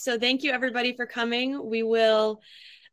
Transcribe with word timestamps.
So 0.00 0.18
thank 0.18 0.42
you 0.42 0.50
everybody 0.50 0.94
for 0.96 1.04
coming. 1.04 1.62
We 1.62 1.82
will, 1.82 2.40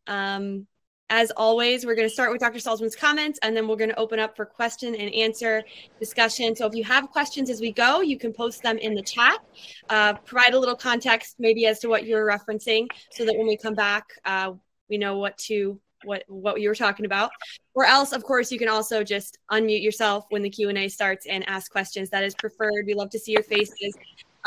um, 0.08 0.68
as 1.10 1.32
always, 1.32 1.86
we're 1.86 1.96
going 1.96 2.08
to 2.08 2.14
start 2.14 2.34
with 2.34 2.42
Dr. 2.42 2.60
Salsman's 2.60 2.98
comments 2.98 3.40
and 3.42 3.56
then 3.56 3.66
we're 3.66 3.78
going 3.78 3.92
to 3.92 3.98
open 3.98 4.20
up 4.20 4.36
for 4.36 4.46
question 4.46 4.94
and 4.94 5.14
answer 5.14 5.64
discussion. 6.02 6.54
So 6.54 6.66
if 6.66 6.76
you 6.76 6.84
have 6.84 7.10
questions 7.10 7.50
as 7.50 7.62
we 7.62 7.72
go, 7.72 8.02
you 8.02 8.18
can 8.18 8.34
post 8.34 8.62
them 8.62 8.78
in 8.78 8.94
the 8.94 9.02
chat. 9.02 9.40
Uh, 9.90 10.16
provide 10.16 10.54
a 10.54 10.60
little 10.60 10.76
context 10.76 11.38
maybe 11.40 11.66
as 11.66 11.80
to 11.80 11.88
what 11.88 12.06
you're 12.06 12.28
referencing 12.28 12.88
so 13.14 13.24
that 13.24 13.38
when 13.38 13.48
we 13.48 13.56
come 13.56 13.74
back, 13.74 14.04
uh, 14.26 14.52
we 14.90 14.98
know 14.98 15.18
what 15.18 15.38
to 15.38 15.80
what 16.04 16.24
what 16.28 16.60
you 16.62 16.70
were 16.70 16.76
talking 16.76 17.06
about 17.06 17.32
or 17.74 17.84
else 17.84 18.12
of 18.12 18.24
course 18.24 18.52
you 18.52 18.60
can 18.60 18.70
also 18.70 19.04
just 19.04 19.40
unmute 19.52 19.82
yourself 19.82 20.26
when 20.30 20.44
the 20.44 20.50
q&a 20.50 20.88
starts 20.88 21.26
and 21.26 21.44
ask 21.50 21.72
questions 21.72 22.12
that 22.12 22.24
is 22.24 22.36
preferred 22.36 22.86
we 22.86 22.94
love 22.94 23.10
to 23.10 23.18
see 23.18 23.32
your 23.32 23.42
faces 23.42 23.98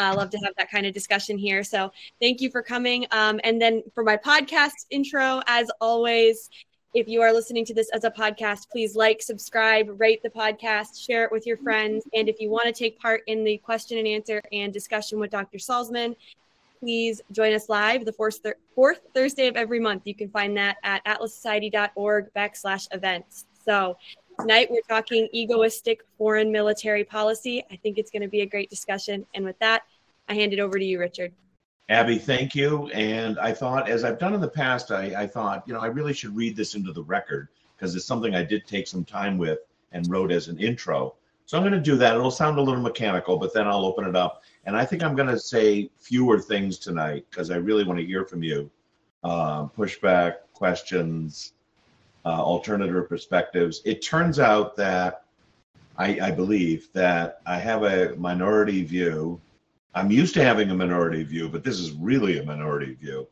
I 0.00 0.14
love 0.14 0.30
to 0.30 0.38
have 0.44 0.54
that 0.56 0.70
kind 0.70 0.86
of 0.86 0.94
discussion 0.94 1.38
here. 1.38 1.62
So 1.64 1.92
thank 2.20 2.40
you 2.40 2.50
for 2.50 2.62
coming. 2.62 3.06
Um, 3.10 3.40
and 3.44 3.60
then 3.60 3.82
for 3.94 4.02
my 4.02 4.16
podcast 4.16 4.86
intro, 4.90 5.42
as 5.46 5.70
always, 5.80 6.50
if 6.92 7.06
you 7.06 7.22
are 7.22 7.32
listening 7.32 7.64
to 7.66 7.74
this 7.74 7.88
as 7.90 8.04
a 8.04 8.10
podcast, 8.10 8.68
please 8.70 8.96
like, 8.96 9.22
subscribe, 9.22 10.00
rate 10.00 10.22
the 10.22 10.30
podcast, 10.30 11.04
share 11.04 11.24
it 11.24 11.30
with 11.30 11.46
your 11.46 11.56
friends. 11.56 12.04
And 12.14 12.28
if 12.28 12.40
you 12.40 12.50
want 12.50 12.66
to 12.66 12.72
take 12.72 12.98
part 12.98 13.22
in 13.28 13.44
the 13.44 13.58
question 13.58 13.98
and 13.98 14.08
answer 14.08 14.42
and 14.52 14.72
discussion 14.72 15.20
with 15.20 15.30
Dr. 15.30 15.58
Salsman, 15.58 16.16
please 16.80 17.20
join 17.30 17.52
us 17.52 17.68
live 17.68 18.04
the 18.04 18.12
fourth, 18.12 18.42
th- 18.42 18.56
fourth 18.74 19.00
Thursday 19.14 19.46
of 19.46 19.56
every 19.56 19.78
month. 19.78 20.02
You 20.04 20.14
can 20.14 20.30
find 20.30 20.56
that 20.56 20.78
at 20.82 21.04
atlassociety.org 21.04 22.32
backslash 22.34 22.88
events. 22.92 23.44
So 23.64 23.96
tonight 24.40 24.68
we're 24.70 24.80
talking 24.88 25.28
egoistic 25.32 26.00
foreign 26.18 26.50
military 26.50 27.04
policy. 27.04 27.62
I 27.70 27.76
think 27.76 27.98
it's 27.98 28.10
going 28.10 28.22
to 28.22 28.28
be 28.28 28.40
a 28.40 28.46
great 28.46 28.68
discussion. 28.68 29.26
And 29.34 29.44
with 29.44 29.58
that, 29.60 29.82
I 30.30 30.34
hand 30.34 30.52
it 30.52 30.60
over 30.60 30.78
to 30.78 30.84
you, 30.84 31.00
Richard. 31.00 31.32
Abby, 31.88 32.16
thank 32.16 32.54
you. 32.54 32.86
And 32.90 33.36
I 33.40 33.52
thought, 33.52 33.90
as 33.90 34.04
I've 34.04 34.20
done 34.20 34.32
in 34.32 34.40
the 34.40 34.48
past, 34.48 34.92
I, 34.92 35.22
I 35.22 35.26
thought, 35.26 35.64
you 35.66 35.74
know, 35.74 35.80
I 35.80 35.86
really 35.86 36.14
should 36.14 36.36
read 36.36 36.54
this 36.54 36.76
into 36.76 36.92
the 36.92 37.02
record 37.02 37.48
because 37.76 37.96
it's 37.96 38.04
something 38.04 38.32
I 38.32 38.44
did 38.44 38.64
take 38.64 38.86
some 38.86 39.04
time 39.04 39.38
with 39.38 39.58
and 39.90 40.08
wrote 40.08 40.30
as 40.30 40.46
an 40.46 40.56
intro. 40.60 41.16
So 41.46 41.58
I'm 41.58 41.64
going 41.64 41.74
to 41.74 41.80
do 41.80 41.96
that. 41.96 42.14
It'll 42.14 42.30
sound 42.30 42.58
a 42.58 42.62
little 42.62 42.80
mechanical, 42.80 43.38
but 43.38 43.52
then 43.52 43.66
I'll 43.66 43.84
open 43.84 44.06
it 44.06 44.14
up. 44.14 44.44
And 44.66 44.76
I 44.76 44.84
think 44.84 45.02
I'm 45.02 45.16
going 45.16 45.28
to 45.28 45.38
say 45.38 45.90
fewer 45.98 46.38
things 46.38 46.78
tonight 46.78 47.26
because 47.28 47.50
I 47.50 47.56
really 47.56 47.82
want 47.82 47.98
to 47.98 48.06
hear 48.06 48.24
from 48.24 48.44
you. 48.44 48.70
Um, 49.24 49.72
pushback, 49.76 50.34
questions, 50.54 51.54
uh, 52.24 52.40
alternative 52.40 53.08
perspectives. 53.08 53.82
It 53.84 54.00
turns 54.00 54.38
out 54.38 54.76
that 54.76 55.24
I, 55.96 56.20
I 56.20 56.30
believe 56.30 56.88
that 56.92 57.40
I 57.46 57.58
have 57.58 57.82
a 57.82 58.14
minority 58.14 58.84
view 58.84 59.40
I'm 59.94 60.10
used 60.10 60.34
to 60.34 60.44
having 60.44 60.70
a 60.70 60.74
minority 60.74 61.24
view, 61.24 61.48
but 61.48 61.64
this 61.64 61.78
is 61.80 61.92
really 61.92 62.38
a 62.38 62.44
minority 62.44 62.94
view 62.94 63.26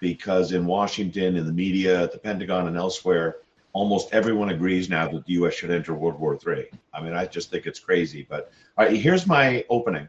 because 0.00 0.52
in 0.52 0.64
Washington, 0.64 1.36
in 1.36 1.46
the 1.46 1.52
media, 1.52 2.02
at 2.02 2.12
the 2.12 2.18
Pentagon, 2.18 2.68
and 2.68 2.76
elsewhere, 2.76 3.38
almost 3.72 4.12
everyone 4.12 4.50
agrees 4.50 4.88
now 4.88 5.08
that 5.08 5.26
the 5.26 5.32
U.S. 5.34 5.54
should 5.54 5.70
enter 5.70 5.94
World 5.94 6.18
War 6.18 6.38
III. 6.46 6.70
I 6.94 7.02
mean, 7.02 7.12
I 7.12 7.26
just 7.26 7.50
think 7.50 7.66
it's 7.66 7.80
crazy. 7.80 8.26
But 8.28 8.52
all 8.78 8.86
right, 8.86 8.96
here's 8.96 9.26
my 9.26 9.64
opening. 9.68 10.08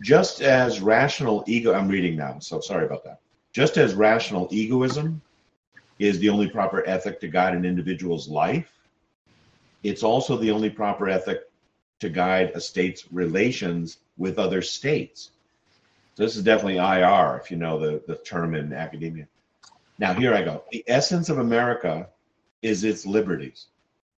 Just 0.00 0.42
as 0.42 0.80
rational 0.80 1.44
ego, 1.46 1.72
I'm 1.74 1.88
reading 1.88 2.16
now, 2.16 2.38
so 2.40 2.60
sorry 2.60 2.86
about 2.86 3.04
that. 3.04 3.20
Just 3.52 3.76
as 3.76 3.94
rational 3.94 4.48
egoism 4.50 5.20
is 5.98 6.18
the 6.18 6.28
only 6.28 6.48
proper 6.48 6.86
ethic 6.88 7.20
to 7.20 7.28
guide 7.28 7.54
an 7.54 7.64
individual's 7.64 8.28
life, 8.28 8.72
it's 9.82 10.02
also 10.02 10.36
the 10.36 10.50
only 10.50 10.70
proper 10.70 11.08
ethic 11.08 11.42
to 12.00 12.08
guide 12.08 12.50
a 12.54 12.60
state's 12.60 13.12
relations 13.12 13.98
with 14.16 14.38
other 14.38 14.62
states. 14.62 15.30
So 16.14 16.22
this 16.22 16.36
is 16.36 16.42
definitely 16.42 16.76
IR, 16.76 17.40
if 17.42 17.50
you 17.50 17.56
know 17.56 17.78
the, 17.78 18.02
the 18.06 18.16
term 18.16 18.54
in 18.54 18.72
academia. 18.72 19.26
Now, 19.98 20.14
here 20.14 20.34
I 20.34 20.42
go. 20.42 20.64
The 20.70 20.84
essence 20.86 21.28
of 21.28 21.38
America 21.38 22.08
is 22.62 22.84
its 22.84 23.06
liberties, 23.06 23.66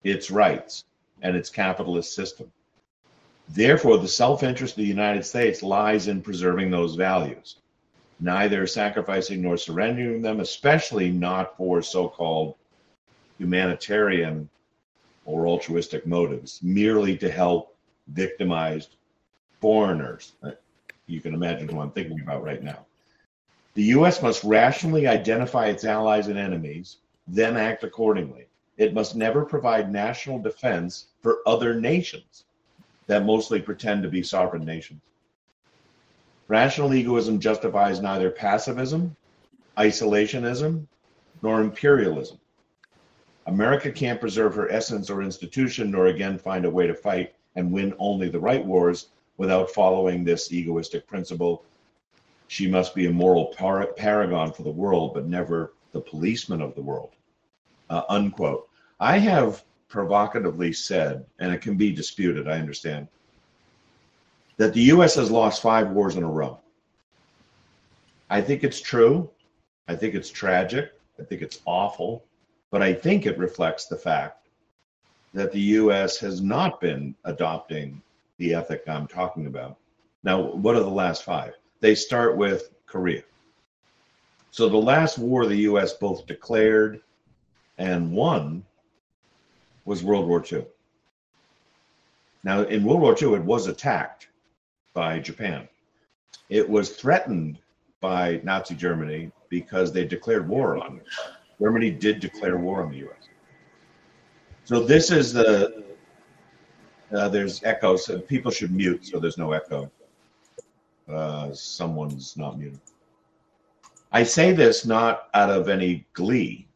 its 0.04 0.30
rights, 0.32 0.86
and 1.22 1.36
its 1.36 1.50
capitalist 1.50 2.14
system. 2.14 2.52
Therefore, 3.50 3.98
the 3.98 4.08
self 4.08 4.44
interest 4.44 4.74
of 4.74 4.78
the 4.78 4.86
United 4.86 5.26
States 5.26 5.62
lies 5.62 6.08
in 6.08 6.22
preserving 6.22 6.72
those 6.72 6.96
values, 6.96 7.58
neither 8.20 8.66
sacrificing 8.68 9.42
nor 9.42 9.58
surrendering 9.58 10.22
them, 10.22 10.40
especially 10.40 11.12
not 11.12 11.56
for 11.58 11.82
so 11.82 12.08
called 12.08 12.56
humanitarian 13.38 14.50
or 15.26 15.48
altruistic 15.48 16.06
motives, 16.06 16.62
merely 16.64 17.18
to 17.18 17.30
help 17.30 17.76
victimized 18.08 18.96
foreigners. 19.60 20.34
You 21.08 21.22
can 21.22 21.34
imagine 21.34 21.68
who 21.68 21.80
I'm 21.80 21.92
thinking 21.92 22.20
about 22.22 22.44
right 22.44 22.64
now. 22.64 22.86
The 23.76 23.84
U.S. 23.84 24.22
must 24.22 24.44
rationally 24.44 25.08
identify 25.08 25.68
its 25.68 25.84
allies 25.84 26.28
and 26.28 26.38
enemies, 26.38 26.98
then 27.28 27.58
act 27.58 27.84
accordingly. 27.84 28.48
It 28.78 28.94
must 28.94 29.16
never 29.16 29.46
provide 29.46 29.92
national 29.92 30.40
defense 30.40 31.08
for 31.22 31.40
other 31.46 31.80
nations 31.80 32.46
that 33.08 33.26
mostly 33.26 33.62
pretend 33.62 34.04
to 34.04 34.10
be 34.10 34.24
sovereign 34.24 34.66
nations. 34.66 35.02
Rational 36.48 36.94
egoism 36.94 37.40
justifies 37.40 38.02
neither 38.02 38.30
pacifism, 38.30 39.16
isolationism, 39.78 40.86
nor 41.42 41.62
imperialism. 41.62 42.40
America 43.48 43.92
can't 43.92 44.22
preserve 44.22 44.56
her 44.56 44.72
essence 44.72 45.10
or 45.10 45.22
institution, 45.22 45.92
nor 45.92 46.08
again 46.08 46.38
find 46.38 46.66
a 46.66 46.70
way 46.70 46.88
to 46.88 46.94
fight 46.94 47.34
and 47.56 47.72
win 47.72 47.94
only 48.00 48.30
the 48.30 48.40
right 48.40 48.66
wars 48.66 49.08
without 49.38 49.72
following 49.72 50.24
this 50.24 50.52
egoistic 50.52 51.08
principle. 51.08 51.64
She 52.48 52.68
must 52.68 52.96
be 52.96 53.08
a 53.08 53.12
moral 53.12 53.48
par- 53.48 53.94
paragon 53.98 54.54
for 54.54 54.64
the 54.64 54.72
world, 54.72 55.14
but 55.14 55.26
never 55.26 55.74
the 55.92 56.02
policeman 56.02 56.62
of 56.62 56.76
the 56.76 56.82
world. 56.82 57.12
Uh, 57.90 58.04
unquote. 58.10 58.68
I 59.00 59.18
have 59.18 59.64
provocatively 59.88 60.74
said, 60.74 61.26
and 61.40 61.54
it 61.54 61.62
can 61.62 61.76
be 61.76 61.92
disputed, 61.92 62.48
I 62.48 62.60
understand, 62.60 63.08
that 64.58 64.74
the 64.74 64.82
U.S. 64.84 65.16
has 65.16 65.30
lost 65.30 65.62
five 65.62 65.90
wars 65.92 66.16
in 66.16 66.24
a 66.24 66.30
row. 66.30 66.60
I 68.30 68.42
think 68.42 68.64
it's 68.64 68.82
true. 68.82 69.30
I 69.88 69.96
think 69.96 70.16
it's 70.16 70.30
tragic. 70.30 70.94
I 71.20 71.24
think 71.24 71.42
it's 71.42 71.62
awful. 71.66 72.24
But 72.72 72.82
I 72.82 72.94
think 72.94 73.26
it 73.26 73.38
reflects 73.38 73.86
the 73.86 73.98
fact 73.98 74.48
that 75.34 75.52
the 75.52 75.60
US 75.60 76.18
has 76.20 76.42
not 76.42 76.80
been 76.80 77.14
adopting 77.26 78.02
the 78.38 78.54
ethic 78.54 78.84
I'm 78.88 79.08
talking 79.08 79.48
about. 79.48 79.78
Now, 80.24 80.42
what 80.42 80.76
are 80.76 80.82
the 80.82 80.90
last 80.90 81.24
five? 81.24 81.54
They 81.80 81.96
start 81.96 82.36
with 82.38 82.72
Korea. 82.86 83.24
So 84.52 84.70
the 84.70 84.78
last 84.78 85.18
war 85.18 85.46
the 85.46 85.68
US 85.70 85.94
both 85.94 86.26
declared 86.26 87.02
and 87.78 88.12
won 88.12 88.64
was 89.86 90.04
World 90.04 90.28
War 90.28 90.44
II. 90.52 90.66
Now, 92.44 92.62
in 92.62 92.84
World 92.84 93.02
War 93.02 93.16
II, 93.20 93.36
it 93.36 93.44
was 93.44 93.68
attacked 93.68 94.30
by 94.94 95.20
Japan. 95.20 95.68
It 96.50 96.68
was 96.68 96.92
threatened 96.92 97.60
by 98.02 98.40
Nazi 98.44 98.76
Germany 98.76 99.32
because 99.50 99.92
they 99.92 100.06
declared 100.06 100.48
war 100.48 100.78
on 100.78 100.98
it. 100.98 101.08
Germany 101.60 101.92
did 101.92 102.20
declare 102.20 102.58
war 102.58 102.84
on 102.84 102.92
the 102.92 102.98
U.S. 102.98 103.30
So 104.64 104.80
this 104.80 105.12
is 105.12 105.34
the 105.34 105.84
uh, 107.14 107.30
there's 107.30 107.64
echoes. 107.64 108.06
So 108.06 108.20
people 108.20 108.52
should 108.52 108.72
mute 108.72 109.06
so 109.06 109.20
there's 109.20 109.38
no 109.38 109.52
echo. 109.52 109.92
Uh, 111.08 111.54
someone's 111.54 112.36
not 112.36 112.58
muted. 112.58 112.80
I 114.12 114.24
say 114.24 114.54
this 114.54 114.86
not 114.86 115.28
out 115.34 115.50
of 115.50 115.68
any 115.70 116.06
glee. 116.14 116.68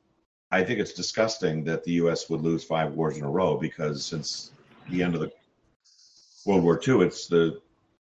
I 0.52 0.64
think 0.64 0.80
it's 0.80 0.94
disgusting 0.94 1.64
that 1.66 1.84
the 1.84 1.94
U.S. 1.94 2.30
would 2.30 2.42
lose 2.42 2.64
five 2.64 2.94
wars 2.94 3.18
in 3.18 3.24
a 3.24 3.30
row 3.30 3.58
because 3.58 4.06
since 4.06 4.52
the 4.90 5.04
end 5.04 5.16
of 5.16 5.22
the 5.22 5.32
World 6.46 6.64
War 6.64 6.80
II, 6.86 7.02
it's 7.02 7.28
the 7.28 7.62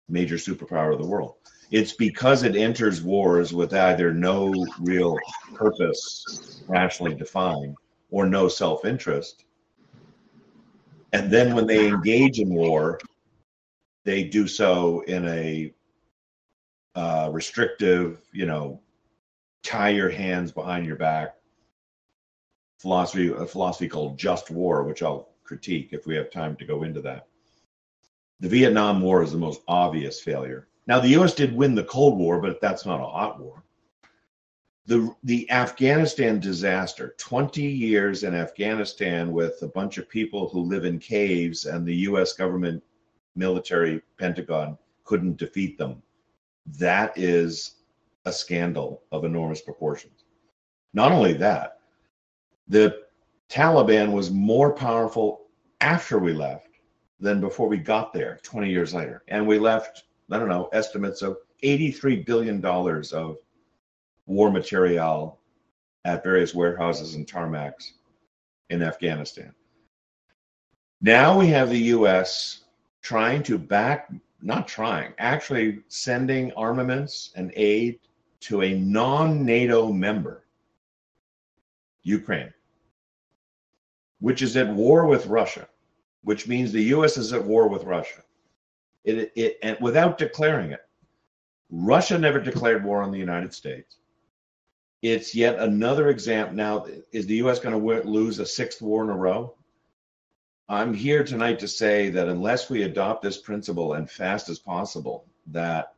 major 0.07 0.35
superpower 0.35 0.93
of 0.93 0.99
the 0.99 1.05
world. 1.05 1.35
It's 1.71 1.93
because 1.93 2.43
it 2.43 2.55
enters 2.55 3.03
wars 3.03 3.53
with 3.53 3.73
either 3.73 4.13
no 4.13 4.53
real 4.79 5.15
purpose 5.53 6.63
rationally 6.67 7.13
defined 7.13 7.75
or 8.09 8.25
no 8.25 8.47
self 8.47 8.85
interest. 8.85 9.45
And 11.13 11.31
then 11.31 11.55
when 11.55 11.65
they 11.67 11.87
engage 11.87 12.39
in 12.39 12.49
war, 12.49 12.99
they 14.05 14.23
do 14.23 14.47
so 14.47 15.01
in 15.01 15.27
a 15.27 15.73
uh, 16.95 17.29
restrictive, 17.31 18.21
you 18.31 18.45
know, 18.45 18.81
tie 19.63 19.89
your 19.89 20.09
hands 20.09 20.51
behind 20.51 20.85
your 20.85 20.95
back 20.95 21.35
philosophy, 22.79 23.31
a 23.31 23.45
philosophy 23.45 23.87
called 23.87 24.17
just 24.17 24.49
war, 24.49 24.83
which 24.83 25.03
I'll 25.03 25.29
critique 25.43 25.89
if 25.91 26.05
we 26.07 26.15
have 26.15 26.31
time 26.31 26.55
to 26.55 26.65
go 26.65 26.83
into 26.83 27.01
that. 27.01 27.27
The 28.39 28.49
Vietnam 28.49 29.01
War 29.01 29.21
is 29.21 29.33
the 29.33 29.37
most 29.37 29.61
obvious 29.67 30.21
failure. 30.21 30.67
Now, 30.87 30.99
the 30.99 31.09
US 31.19 31.33
did 31.33 31.55
win 31.55 31.75
the 31.75 31.83
Cold 31.83 32.17
War, 32.17 32.39
but 32.41 32.61
that's 32.61 32.85
not 32.85 33.01
a 33.01 33.05
hot 33.05 33.39
war. 33.39 33.63
The, 34.89 35.15
the 35.23 35.47
Afghanistan 35.51 36.39
disaster 36.39 37.13
20 37.19 37.61
years 37.61 38.23
in 38.23 38.33
Afghanistan 38.33 39.31
with 39.31 39.61
a 39.61 39.67
bunch 39.67 39.99
of 39.99 40.09
people 40.09 40.49
who 40.49 40.61
live 40.61 40.83
in 40.83 40.97
caves, 40.97 41.67
and 41.67 41.85
the 41.85 41.95
US 42.09 42.33
government, 42.33 42.81
military, 43.35 44.01
Pentagon 44.17 44.79
couldn't 45.03 45.37
defeat 45.37 45.77
them. 45.77 46.01
That 46.79 47.15
is 47.15 47.75
a 48.25 48.33
scandal 48.33 49.03
of 49.11 49.25
enormous 49.25 49.61
proportions. 49.61 50.23
Not 50.95 51.11
only 51.11 51.33
that, 51.33 51.81
the 52.67 53.03
Taliban 53.47 54.11
was 54.11 54.31
more 54.31 54.73
powerful 54.73 55.49
after 55.81 56.17
we 56.17 56.33
left 56.33 56.79
than 57.19 57.39
before 57.39 57.67
we 57.67 57.77
got 57.77 58.11
there 58.11 58.39
20 58.41 58.71
years 58.71 58.95
later. 58.95 59.21
And 59.27 59.45
we 59.45 59.59
left, 59.59 60.05
I 60.31 60.39
don't 60.39 60.49
know, 60.49 60.67
estimates 60.73 61.21
of 61.21 61.37
$83 61.61 62.25
billion 62.25 62.65
of 62.65 63.37
war 64.29 64.51
material 64.51 65.39
at 66.05 66.23
various 66.23 66.53
warehouses 66.53 67.15
and 67.15 67.27
tarmacs 67.27 67.93
in 68.69 68.83
Afghanistan. 68.83 69.53
Now 71.01 71.37
we 71.37 71.47
have 71.47 71.69
the 71.69 71.79
US 71.97 72.65
trying 73.01 73.41
to 73.43 73.57
back, 73.57 74.11
not 74.41 74.67
trying, 74.67 75.13
actually 75.17 75.79
sending 75.87 76.53
armaments 76.53 77.31
and 77.35 77.51
aid 77.55 77.99
to 78.41 78.61
a 78.61 78.75
non 78.79 79.43
NATO 79.43 79.91
member, 79.91 80.45
Ukraine, 82.03 82.53
which 84.19 84.41
is 84.41 84.55
at 84.55 84.67
war 84.67 85.07
with 85.07 85.25
Russia, 85.25 85.67
which 86.23 86.47
means 86.47 86.71
the 86.71 86.83
US 86.95 87.17
is 87.17 87.33
at 87.33 87.43
war 87.43 87.67
with 87.67 87.83
Russia. 87.83 88.21
It, 89.05 89.31
it, 89.35 89.57
and 89.63 89.77
without 89.81 90.17
declaring 90.17 90.71
it. 90.71 90.81
Russia 91.71 92.17
never 92.17 92.39
declared 92.39 92.83
war 92.83 93.01
on 93.01 93.11
the 93.11 93.17
United 93.17 93.53
States. 93.53 93.98
It's 95.01 95.33
yet 95.33 95.59
another 95.59 96.09
example. 96.09 96.55
Now, 96.55 96.85
is 97.11 97.25
the 97.25 97.35
US 97.35 97.59
going 97.59 97.79
to 97.79 98.09
lose 98.09 98.39
a 98.39 98.45
sixth 98.45 98.81
war 98.81 99.03
in 99.03 99.09
a 99.09 99.15
row? 99.15 99.55
I'm 100.67 100.93
here 100.93 101.23
tonight 101.23 101.57
to 101.59 101.67
say 101.67 102.09
that 102.09 102.27
unless 102.27 102.69
we 102.69 102.83
adopt 102.83 103.23
this 103.23 103.37
principle 103.37 103.93
and 103.93 104.09
fast 104.09 104.49
as 104.49 104.59
possible, 104.59 105.25
that 105.47 105.93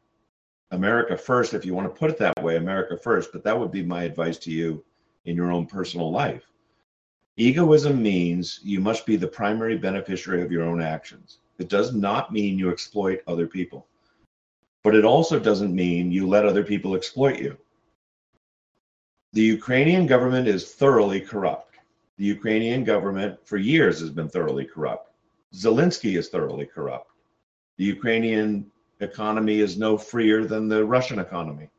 America 0.71 1.17
first, 1.17 1.53
if 1.53 1.65
you 1.65 1.73
want 1.73 1.93
to 1.93 1.99
put 1.99 2.09
it 2.09 2.17
that 2.19 2.41
way, 2.41 2.55
America 2.55 2.97
first, 2.97 3.31
but 3.33 3.43
that 3.43 3.59
would 3.59 3.71
be 3.71 3.83
my 3.83 4.03
advice 4.03 4.37
to 4.37 4.51
you 4.51 4.83
in 5.25 5.35
your 5.35 5.51
own 5.51 5.65
personal 5.65 6.11
life. 6.11 6.43
Egoism 7.37 8.01
means 8.01 8.59
you 8.63 8.79
must 8.79 9.05
be 9.05 9.15
the 9.15 9.27
primary 9.27 9.77
beneficiary 9.77 10.41
of 10.41 10.51
your 10.51 10.63
own 10.63 10.81
actions. 10.81 11.39
It 11.57 11.69
does 11.69 11.93
not 11.93 12.31
mean 12.31 12.57
you 12.57 12.69
exploit 12.69 13.21
other 13.27 13.47
people, 13.47 13.87
but 14.83 14.95
it 14.95 15.05
also 15.05 15.39
doesn't 15.39 15.75
mean 15.75 16.11
you 16.11 16.27
let 16.27 16.45
other 16.45 16.63
people 16.63 16.95
exploit 16.95 17.39
you. 17.39 17.57
The 19.33 19.41
Ukrainian 19.41 20.07
government 20.07 20.49
is 20.49 20.73
thoroughly 20.73 21.21
corrupt. 21.21 21.77
The 22.17 22.25
Ukrainian 22.25 22.83
government 22.83 23.39
for 23.47 23.55
years 23.55 24.01
has 24.01 24.09
been 24.09 24.27
thoroughly 24.27 24.65
corrupt. 24.65 25.09
Zelensky 25.53 26.17
is 26.17 26.27
thoroughly 26.27 26.65
corrupt. 26.65 27.11
The 27.77 27.85
Ukrainian 27.85 28.69
economy 28.99 29.61
is 29.61 29.77
no 29.77 29.97
freer 29.97 30.43
than 30.45 30.67
the 30.67 30.83
Russian 30.83 31.17
economy. 31.17 31.69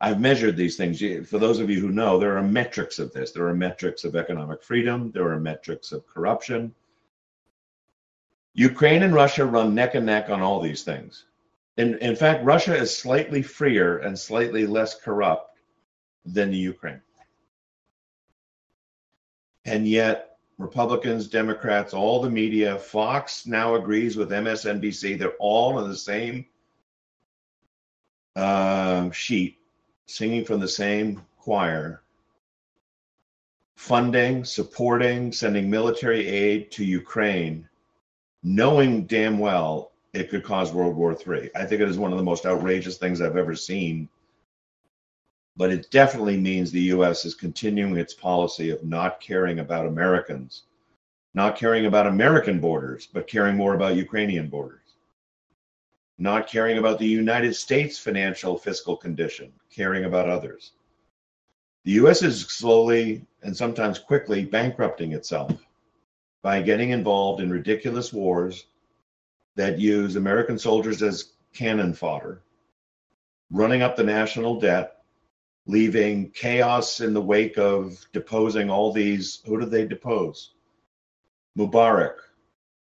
I've 0.00 0.20
measured 0.20 0.56
these 0.56 0.76
things. 0.76 1.00
For 1.28 1.38
those 1.38 1.58
of 1.58 1.68
you 1.68 1.80
who 1.80 1.90
know, 1.90 2.16
there 2.16 2.38
are 2.38 2.42
metrics 2.42 3.00
of 3.00 3.12
this. 3.12 3.32
There 3.32 3.48
are 3.48 3.54
metrics 3.54 4.04
of 4.04 4.14
economic 4.14 4.62
freedom. 4.62 5.10
There 5.10 5.28
are 5.32 5.40
metrics 5.40 5.90
of 5.90 6.06
corruption. 6.06 6.72
Ukraine 8.54 9.02
and 9.02 9.14
Russia 9.14 9.44
run 9.44 9.74
neck 9.74 9.96
and 9.96 10.06
neck 10.06 10.30
on 10.30 10.42
all 10.42 10.60
these 10.60 10.84
things. 10.84 11.24
In, 11.76 11.98
in 11.98 12.14
fact, 12.14 12.44
Russia 12.44 12.76
is 12.76 12.96
slightly 12.96 13.42
freer 13.42 13.98
and 13.98 14.16
slightly 14.16 14.64
less 14.64 14.94
corrupt 14.94 15.55
than 16.26 16.50
the 16.50 16.56
Ukraine. 16.56 17.00
And 19.64 19.86
yet, 19.86 20.36
Republicans, 20.58 21.28
Democrats, 21.28 21.92
all 21.92 22.22
the 22.22 22.30
media, 22.30 22.78
Fox 22.78 23.46
now 23.46 23.74
agrees 23.74 24.16
with 24.16 24.30
MSNBC. 24.30 25.18
They're 25.18 25.32
all 25.38 25.76
on 25.76 25.88
the 25.88 25.96
same 25.96 26.46
uh, 28.36 29.10
sheet, 29.10 29.58
singing 30.06 30.44
from 30.44 30.60
the 30.60 30.68
same 30.68 31.22
choir, 31.36 32.02
funding, 33.76 34.44
supporting, 34.44 35.32
sending 35.32 35.68
military 35.68 36.26
aid 36.26 36.70
to 36.72 36.84
Ukraine, 36.84 37.68
knowing 38.42 39.04
damn 39.06 39.38
well 39.38 39.92
it 40.14 40.30
could 40.30 40.44
cause 40.44 40.72
World 40.72 40.96
War 40.96 41.12
III. 41.12 41.50
I 41.54 41.66
think 41.66 41.82
it 41.82 41.88
is 41.88 41.98
one 41.98 42.12
of 42.12 42.18
the 42.18 42.24
most 42.24 42.46
outrageous 42.46 42.96
things 42.96 43.20
I've 43.20 43.36
ever 43.36 43.54
seen 43.54 44.08
but 45.56 45.72
it 45.72 45.90
definitely 45.90 46.36
means 46.36 46.70
the 46.70 46.92
US 46.92 47.24
is 47.24 47.34
continuing 47.34 47.96
its 47.96 48.12
policy 48.12 48.70
of 48.70 48.84
not 48.84 49.20
caring 49.20 49.58
about 49.60 49.86
Americans, 49.86 50.64
not 51.34 51.56
caring 51.56 51.86
about 51.86 52.06
American 52.06 52.60
borders, 52.60 53.06
but 53.06 53.26
caring 53.26 53.56
more 53.56 53.74
about 53.74 53.96
Ukrainian 53.96 54.48
borders, 54.48 54.96
not 56.18 56.46
caring 56.46 56.78
about 56.78 56.98
the 56.98 57.06
United 57.06 57.54
States 57.54 57.98
financial 57.98 58.58
fiscal 58.58 58.96
condition, 58.96 59.52
caring 59.70 60.04
about 60.04 60.28
others. 60.28 60.72
The 61.84 61.92
US 61.92 62.22
is 62.22 62.42
slowly 62.42 63.24
and 63.42 63.56
sometimes 63.56 63.98
quickly 63.98 64.44
bankrupting 64.44 65.12
itself 65.12 65.52
by 66.42 66.60
getting 66.60 66.90
involved 66.90 67.40
in 67.40 67.50
ridiculous 67.50 68.12
wars 68.12 68.66
that 69.54 69.78
use 69.78 70.16
American 70.16 70.58
soldiers 70.58 71.02
as 71.02 71.32
cannon 71.54 71.94
fodder, 71.94 72.42
running 73.50 73.80
up 73.80 73.96
the 73.96 74.04
national 74.04 74.60
debt 74.60 74.95
leaving 75.66 76.30
chaos 76.30 77.00
in 77.00 77.12
the 77.12 77.20
wake 77.20 77.58
of 77.58 78.06
deposing 78.12 78.70
all 78.70 78.92
these. 78.92 79.42
Who 79.46 79.58
did 79.58 79.70
they 79.70 79.86
depose? 79.86 80.54
Mubarak, 81.58 82.16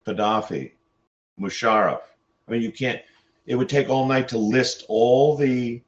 Gaddafi, 0.06 0.74
Musharraf. 1.40 2.02
I 2.48 2.52
mean, 2.52 2.62
you 2.62 2.72
can't, 2.72 3.02
it 3.46 3.56
would 3.56 3.70
take 3.70 3.90
all 3.90 4.08
night 4.08 4.28
to 4.30 4.38
list 4.38 4.86
all 4.88 5.36
the 5.36 5.82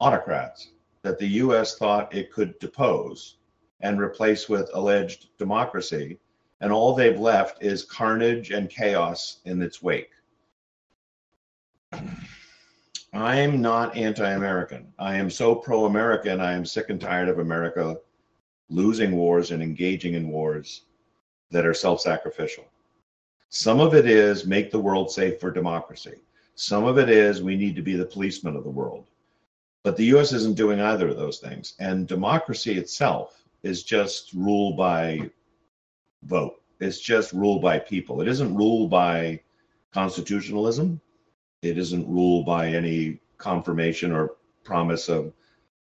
autocrats 0.00 0.70
that 1.02 1.18
the 1.18 1.26
US 1.26 1.76
thought 1.76 2.14
it 2.14 2.32
could 2.32 2.58
depose 2.58 3.36
and 3.80 4.00
replace 4.00 4.48
with 4.48 4.70
alleged 4.74 5.28
democracy. 5.38 6.18
And 6.60 6.72
all 6.72 6.94
they've 6.94 7.18
left 7.18 7.62
is 7.62 7.84
carnage 7.84 8.50
and 8.50 8.68
chaos 8.68 9.40
in 9.44 9.62
its 9.62 9.82
wake. 9.82 10.10
I'm 13.12 13.60
not 13.60 13.96
anti-American. 13.96 14.92
I 14.98 15.16
am 15.16 15.30
so 15.30 15.54
pro-American. 15.54 16.40
I 16.40 16.52
am 16.52 16.64
sick 16.64 16.90
and 16.90 17.00
tired 17.00 17.28
of 17.28 17.40
America 17.40 17.98
losing 18.68 19.16
wars 19.16 19.50
and 19.50 19.62
engaging 19.62 20.14
in 20.14 20.28
wars 20.28 20.82
that 21.50 21.66
are 21.66 21.74
self-sacrificial. 21.74 22.64
Some 23.48 23.80
of 23.80 23.96
it 23.96 24.06
is 24.06 24.46
make 24.46 24.70
the 24.70 24.78
world 24.78 25.10
safe 25.10 25.40
for 25.40 25.50
democracy. 25.50 26.20
Some 26.54 26.84
of 26.84 26.98
it 26.98 27.08
is 27.08 27.42
we 27.42 27.56
need 27.56 27.74
to 27.74 27.82
be 27.82 27.96
the 27.96 28.04
policeman 28.04 28.54
of 28.54 28.62
the 28.62 28.70
world. 28.70 29.06
But 29.82 29.96
the 29.96 30.04
US 30.16 30.32
isn't 30.32 30.56
doing 30.56 30.78
either 30.78 31.08
of 31.08 31.16
those 31.16 31.38
things. 31.38 31.74
And 31.80 32.06
democracy 32.06 32.78
itself 32.78 33.42
is 33.64 33.82
just 33.82 34.32
ruled 34.34 34.76
by 34.76 35.30
vote. 36.22 36.62
It's 36.78 37.00
just 37.00 37.32
ruled 37.32 37.60
by 37.60 37.80
people. 37.80 38.20
It 38.20 38.28
isn't 38.28 38.54
ruled 38.54 38.90
by 38.90 39.40
constitutionalism. 39.92 41.00
It 41.62 41.76
isn't 41.76 42.08
ruled 42.08 42.46
by 42.46 42.68
any 42.68 43.20
confirmation 43.36 44.12
or 44.12 44.36
promise 44.64 45.08
of 45.08 45.32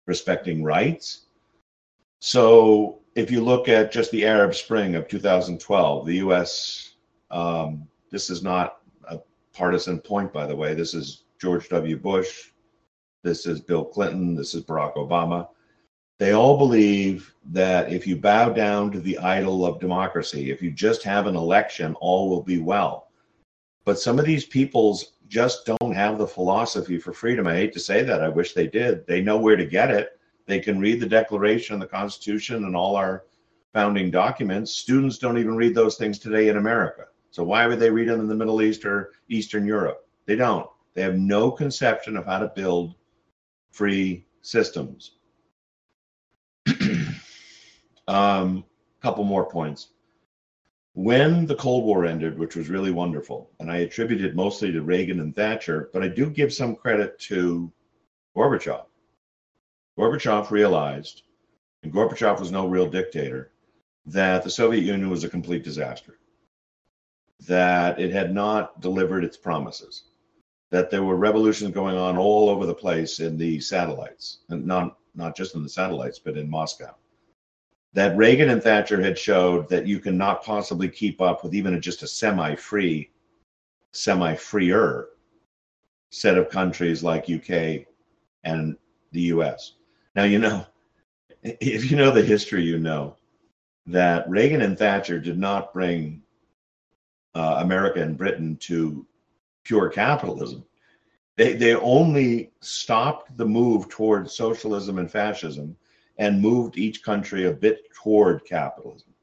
respecting 0.08 0.64
rights. 0.64 1.28
So 2.20 3.00
if 3.16 3.30
you 3.30 3.42
look 3.42 3.70
at 3.70 3.92
just 3.92 4.12
the 4.12 4.26
Arab 4.26 4.56
Spring 4.56 4.96
of 4.96 5.08
2012, 5.08 6.06
the 6.06 6.16
U.S. 6.16 6.96
Um, 7.30 7.88
this 8.10 8.30
is 8.30 8.42
not 8.42 8.80
a 9.08 9.20
partisan 9.54 10.00
point, 10.00 10.34
by 10.34 10.48
the 10.48 10.56
way. 10.56 10.74
This 10.74 10.94
is 10.94 11.26
George 11.40 11.70
W. 11.70 11.98
Bush. 11.98 12.52
This 13.24 13.46
is 13.46 13.62
Bill 13.62 13.86
Clinton. 13.86 14.36
This 14.36 14.56
is 14.56 14.64
Barack 14.64 14.96
Obama. 14.96 15.50
They 16.18 16.32
all 16.34 16.58
believe 16.58 17.34
that 17.52 17.94
if 17.94 18.08
you 18.08 18.18
bow 18.18 18.50
down 18.50 18.92
to 18.92 19.00
the 19.00 19.18
idol 19.20 19.66
of 19.66 19.80
democracy, 19.80 20.52
if 20.52 20.62
you 20.62 20.72
just 20.72 21.04
have 21.04 21.28
an 21.28 21.36
election, 21.36 21.96
all 22.02 22.30
will 22.30 22.44
be 22.44 22.60
well. 22.60 23.10
But 23.86 24.00
some 24.00 24.20
of 24.20 24.26
these 24.26 24.46
people's 24.46 25.14
just 25.30 25.66
don't 25.66 25.94
have 25.94 26.18
the 26.18 26.28
philosophy 26.28 26.98
for 26.98 27.14
freedom. 27.14 27.48
I 27.48 27.56
hate 27.56 27.74
to 27.74 27.80
say 27.80 28.04
that. 28.04 28.22
I 28.22 28.28
wish 28.28 28.54
they 28.54 28.68
did. 28.68 29.06
They 29.06 29.22
know 29.22 29.38
where 29.38 29.56
to 29.56 29.66
get 29.66 29.92
it. 29.92 30.20
They 30.48 30.60
can 30.60 30.80
read 30.80 31.00
the 31.00 31.08
Declaration, 31.08 31.80
the 31.80 31.86
Constitution, 31.86 32.66
and 32.66 32.76
all 32.76 32.96
our 32.96 33.26
founding 33.72 34.10
documents. 34.10 34.72
Students 34.72 35.20
don't 35.20 35.38
even 35.38 35.56
read 35.56 35.76
those 35.76 35.96
things 35.96 36.18
today 36.18 36.50
in 36.50 36.58
America. 36.58 37.06
So 37.30 37.44
why 37.44 37.68
would 37.68 37.80
they 37.80 37.92
read 37.92 38.10
them 38.10 38.20
in 38.20 38.28
the 38.28 38.36
Middle 38.36 38.64
East 38.64 38.84
or 38.86 39.12
Eastern 39.30 39.66
Europe? 39.66 40.08
They 40.26 40.36
don't. 40.36 40.68
They 40.96 41.04
have 41.04 41.16
no 41.16 41.52
conception 41.52 42.18
of 42.18 42.26
how 42.26 42.40
to 42.40 42.52
build 42.56 42.96
free 43.72 44.26
systems. 44.42 45.18
um, 48.08 48.66
couple 49.02 49.24
more 49.24 49.50
points 49.50 49.90
when 50.94 51.46
the 51.46 51.56
Cold 51.56 51.86
War 51.86 52.06
ended, 52.06 52.38
which 52.38 52.56
was 52.56 52.70
really 52.70 52.92
wonderful, 52.92 53.52
and 53.60 53.72
I 53.72 53.78
attribute 53.78 54.24
it 54.24 54.36
mostly 54.36 54.72
to 54.72 54.82
Reagan 54.82 55.20
and 55.20 55.36
Thatcher, 55.36 55.90
but 55.94 56.04
I 56.04 56.08
do 56.10 56.30
give 56.30 56.54
some 56.54 56.76
credit 56.76 57.20
to 57.20 57.72
Gorbachev. 58.36 58.86
Gorbachev 59.98 60.52
realized, 60.52 61.24
and 61.84 61.94
Gorbachev 61.94 62.40
was 62.40 62.52
no 62.52 62.68
real 62.68 62.90
dictator, 62.90 63.52
that 64.06 64.44
the 64.44 64.50
Soviet 64.50 64.82
Union 64.84 65.10
was 65.10 65.24
a 65.24 65.30
complete 65.30 65.64
disaster, 65.64 66.20
that 67.48 68.00
it 68.00 68.12
had 68.12 68.34
not 68.34 68.82
delivered 68.82 69.24
its 69.24 69.38
promises. 69.38 70.04
that 70.72 70.92
there 70.92 71.04
were 71.04 71.16
revolutions 71.16 71.74
going 71.74 71.98
on 71.98 72.18
all 72.18 72.50
over 72.50 72.66
the 72.66 72.74
place 72.74 73.20
in 73.20 73.38
the 73.38 73.60
satellites, 73.60 74.40
and 74.50 74.66
not 74.66 74.98
not 75.16 75.36
just 75.36 75.56
in 75.56 75.64
the 75.64 75.70
satellites, 75.70 76.20
but 76.20 76.38
in 76.38 76.50
Moscow. 76.50 76.96
That 77.94 78.16
Reagan 78.16 78.50
and 78.50 78.62
Thatcher 78.62 79.02
had 79.02 79.18
showed 79.18 79.68
that 79.70 79.88
you 79.88 80.00
cannot 80.00 80.44
possibly 80.44 80.90
keep 80.90 81.22
up 81.22 81.44
with 81.44 81.56
even 81.56 81.82
just 81.82 82.04
a 82.04 82.08
semi-free, 82.08 83.10
semi-freer 83.92 85.08
set 86.12 86.38
of 86.38 86.50
countries 86.50 87.04
like 87.04 87.30
UK 87.30 87.88
and 88.44 88.78
the 89.12 89.22
US. 89.22 89.74
Now 90.16 90.24
you 90.24 90.40
know, 90.40 90.66
if 91.44 91.90
you 91.90 91.98
know 91.98 92.12
the 92.12 92.22
history, 92.22 92.64
you 92.64 92.80
know 92.80 93.16
that 93.88 94.30
Reagan 94.30 94.62
and 94.62 94.78
Thatcher 94.78 95.20
did 95.20 95.40
not 95.40 95.74
bring 95.74 96.22
uh, 97.34 97.58
America 97.60 98.02
and 98.02 98.18
Britain 98.18 98.56
to 98.58 99.06
pure 99.64 99.90
capitalism. 99.90 100.64
They, 101.38 101.54
they 101.54 101.76
only 101.76 102.52
stopped 102.60 103.36
the 103.38 103.46
move 103.46 103.88
towards 103.90 104.36
socialism 104.36 105.00
and 105.00 105.10
fascism 105.10 105.76
and 106.20 106.42
moved 106.42 106.78
each 106.78 107.02
country 107.02 107.48
a 107.48 107.52
bit 107.52 107.92
toward 107.94 108.46
capitalism. 108.46 109.14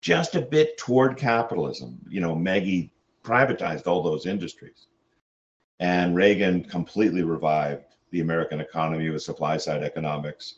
Just 0.00 0.34
a 0.34 0.40
bit 0.40 0.76
toward 0.78 1.16
capitalism. 1.16 2.00
You 2.08 2.20
know, 2.20 2.34
Maggie 2.34 2.92
privatized 3.22 3.86
all 3.86 4.02
those 4.02 4.26
industries. 4.26 4.86
And 5.78 6.16
Reagan 6.16 6.64
completely 6.64 7.22
revived 7.22 7.84
the 8.10 8.20
American 8.20 8.60
economy 8.60 9.10
with 9.10 9.22
supply 9.22 9.56
side 9.58 9.82
economics 9.82 10.56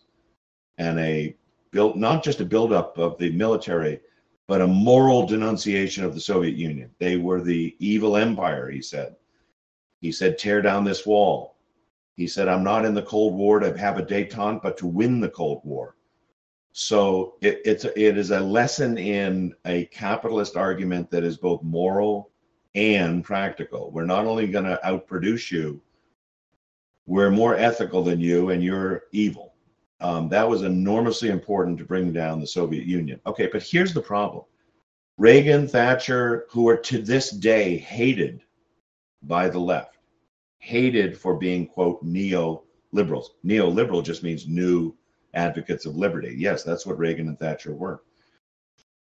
and 0.78 0.98
a 0.98 1.36
built 1.70 1.96
not 1.96 2.22
just 2.22 2.40
a 2.40 2.44
buildup 2.44 2.96
of 2.98 3.18
the 3.18 3.30
military, 3.32 4.00
but 4.46 4.60
a 4.60 4.66
moral 4.66 5.26
denunciation 5.26 6.04
of 6.04 6.14
the 6.14 6.20
Soviet 6.20 6.54
Union. 6.54 6.90
They 6.98 7.16
were 7.16 7.42
the 7.42 7.74
evil 7.78 8.16
empire, 8.16 8.70
he 8.70 8.80
said. 8.80 9.16
He 10.00 10.12
said, 10.12 10.38
tear 10.38 10.62
down 10.62 10.84
this 10.84 11.06
wall. 11.06 11.53
He 12.16 12.26
said, 12.26 12.48
I'm 12.48 12.64
not 12.64 12.84
in 12.84 12.94
the 12.94 13.02
Cold 13.02 13.34
War 13.34 13.58
to 13.58 13.76
have 13.76 13.98
a 13.98 14.02
detente, 14.02 14.62
but 14.62 14.76
to 14.78 14.86
win 14.86 15.20
the 15.20 15.28
Cold 15.28 15.62
War. 15.64 15.96
So 16.72 17.34
it, 17.40 17.60
it's 17.64 17.84
it 17.84 18.18
is 18.18 18.30
a 18.30 18.40
lesson 18.40 18.98
in 18.98 19.54
a 19.64 19.84
capitalist 19.86 20.56
argument 20.56 21.10
that 21.10 21.22
is 21.22 21.36
both 21.36 21.62
moral 21.62 22.30
and 22.74 23.22
practical. 23.22 23.92
We're 23.92 24.04
not 24.04 24.26
only 24.26 24.48
going 24.48 24.64
to 24.64 24.80
outproduce 24.84 25.52
you, 25.52 25.80
we're 27.06 27.30
more 27.30 27.56
ethical 27.56 28.02
than 28.02 28.20
you, 28.20 28.50
and 28.50 28.62
you're 28.62 29.04
evil. 29.12 29.54
Um, 30.00 30.28
that 30.30 30.48
was 30.48 30.62
enormously 30.62 31.28
important 31.28 31.78
to 31.78 31.84
bring 31.84 32.12
down 32.12 32.40
the 32.40 32.46
Soviet 32.46 32.84
Union. 32.84 33.20
Okay, 33.26 33.46
but 33.46 33.62
here's 33.62 33.94
the 33.94 34.02
problem 34.02 34.44
Reagan, 35.16 35.68
Thatcher, 35.68 36.46
who 36.50 36.68
are 36.68 36.76
to 36.76 37.00
this 37.00 37.30
day 37.30 37.76
hated 37.78 38.42
by 39.22 39.48
the 39.48 39.60
left, 39.60 39.93
hated 40.64 41.16
for 41.18 41.36
being, 41.36 41.66
quote, 41.66 42.04
neoliberals. 42.04 43.26
Neoliberal 43.44 44.04
just 44.04 44.22
means 44.22 44.48
new 44.48 44.94
advocates 45.34 45.86
of 45.86 45.96
liberty. 45.96 46.34
Yes, 46.38 46.62
that's 46.62 46.86
what 46.86 46.98
Reagan 46.98 47.28
and 47.28 47.38
Thatcher 47.38 47.74
were. 47.74 48.02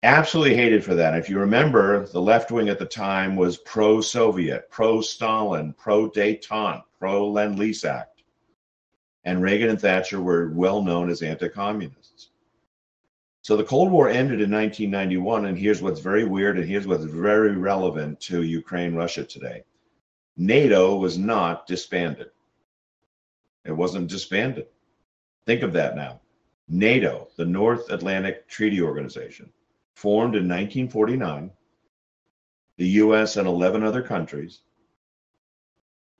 Absolutely 0.03 0.55
hated 0.55 0.85
for 0.85 0.95
that. 0.95 1.17
If 1.17 1.29
you 1.29 1.39
remember, 1.39 2.07
the 2.07 2.21
left 2.21 2.51
wing 2.51 2.69
at 2.69 2.79
the 2.79 2.87
time 2.87 3.37
was 3.37 3.59
pro 3.59 4.01
Soviet, 4.01 4.71
pro 4.71 5.01
Stalin, 5.01 5.75
pro 5.75 6.09
detente, 6.09 6.83
pro 6.99 7.29
Lend 7.29 7.59
Lease 7.59 7.85
Act 7.85 8.11
and 9.25 9.43
Reagan 9.43 9.71
and 9.71 9.81
Thatcher 9.81 10.21
were 10.21 10.51
well 10.51 10.83
known 10.83 11.11
as 11.11 11.23
anti 11.23 11.49
communists. 11.49 12.31
So 13.43 13.57
the 13.57 13.65
Cold 13.65 13.91
War 13.91 14.09
ended 14.09 14.41
in 14.41 14.51
1991, 14.51 15.47
and 15.47 15.59
here's 15.59 15.83
what's 15.83 16.01
very 16.01 16.25
weird, 16.25 16.59
and 16.59 16.69
here's 16.69 16.87
what's 16.87 17.05
very 17.05 17.57
relevant 17.57 18.21
to 18.21 18.43
Ukraine 18.43 18.95
Russia 18.95 19.25
today 19.25 19.65
NATO 20.37 20.97
was 20.97 21.19
not 21.19 21.67
disbanded. 21.67 22.31
It 23.65 23.73
wasn't 23.73 24.09
disbanded. 24.09 24.67
Think 25.47 25.63
of 25.63 25.73
that 25.75 25.97
now. 25.97 26.21
NATO, 26.69 27.29
the 27.37 27.45
North 27.45 27.91
Atlantic 27.91 28.49
Treaty 28.49 28.81
Organization, 28.81 29.53
formed 29.95 30.35
in 30.35 30.49
1949, 30.49 31.51
the 32.77 32.89
US 32.89 33.37
and 33.37 33.47
11 33.47 33.83
other 33.83 34.03
countries 34.03 34.61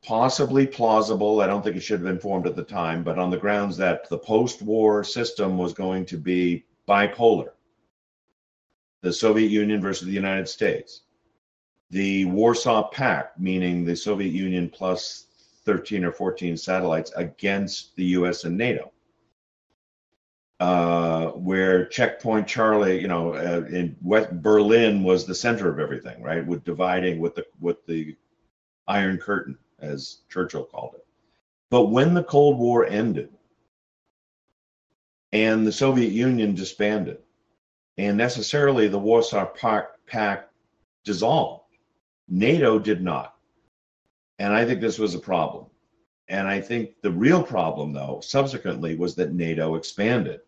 possibly 0.03 0.67
plausible. 0.67 1.41
I 1.41 1.47
don't 1.47 1.63
think 1.63 1.77
it 1.77 1.81
should 1.81 2.01
have 2.01 2.09
been 2.09 2.19
formed 2.19 2.47
at 2.47 2.57
the 2.57 2.65
time, 2.65 3.03
but 3.03 3.19
on 3.19 3.31
the 3.31 3.37
grounds 3.37 3.77
that 3.77 4.09
the 4.09 4.19
post 4.19 4.63
war 4.63 5.05
system 5.05 5.59
was 5.59 5.73
going 5.73 6.07
to 6.07 6.17
be 6.17 6.65
bipolar 6.89 7.51
the 9.03 9.13
Soviet 9.13 9.49
Union 9.49 9.81
versus 9.81 10.07
the 10.07 10.13
United 10.13 10.49
States. 10.49 11.03
The 11.91 12.25
Warsaw 12.27 12.89
Pact, 12.91 13.39
meaning 13.39 13.85
the 13.85 13.97
Soviet 13.97 14.33
Union 14.33 14.71
plus 14.71 15.27
13 15.65 16.05
or 16.05 16.13
14 16.13 16.57
satellites 16.57 17.13
against 17.17 17.95
the 17.97 18.05
US 18.05 18.45
and 18.45 18.57
NATO. 18.57 18.93
Uh, 20.61 21.29
where 21.31 21.87
checkpoint 21.87 22.47
Charlie, 22.47 23.01
you 23.01 23.09
know, 23.09 23.33
uh, 23.33 23.65
in 23.71 23.97
West 24.03 24.43
Berlin 24.43 25.03
was 25.03 25.25
the 25.25 25.35
center 25.35 25.71
of 25.71 25.79
everything, 25.79 26.23
right? 26.23 26.47
With 26.47 26.65
dividing 26.65 27.19
with 27.19 27.35
the 27.35 27.47
with 27.61 27.85
the 27.87 28.15
Iron 28.87 29.17
Curtain 29.17 29.57
as 29.79 30.19
Churchill 30.29 30.65
called 30.65 30.97
it. 30.97 31.07
But 31.71 31.87
when 31.87 32.13
the 32.13 32.25
Cold 32.25 32.59
War 32.59 32.85
ended 32.85 33.31
and 35.33 35.67
the 35.67 35.73
Soviet 35.73 36.13
Union 36.13 36.55
disbanded, 36.55 37.19
and 37.97 38.17
necessarily 38.17 38.89
the 38.89 38.99
Warsaw 38.99 39.47
Pact 40.07 40.51
dissolved, 41.05 41.60
NATO 42.31 42.79
did 42.79 43.03
not. 43.03 43.35
And 44.39 44.55
I 44.55 44.65
think 44.65 44.81
this 44.81 44.99
was 44.99 45.15
a 45.15 45.19
problem. 45.19 45.67
And 46.29 46.47
I 46.47 46.61
think 46.61 47.03
the 47.03 47.11
real 47.11 47.43
problem, 47.43 47.93
though, 47.93 48.21
subsequently 48.23 48.95
was 48.95 49.17
that 49.17 49.35
NATO 49.35 49.75
expanded. 49.75 50.41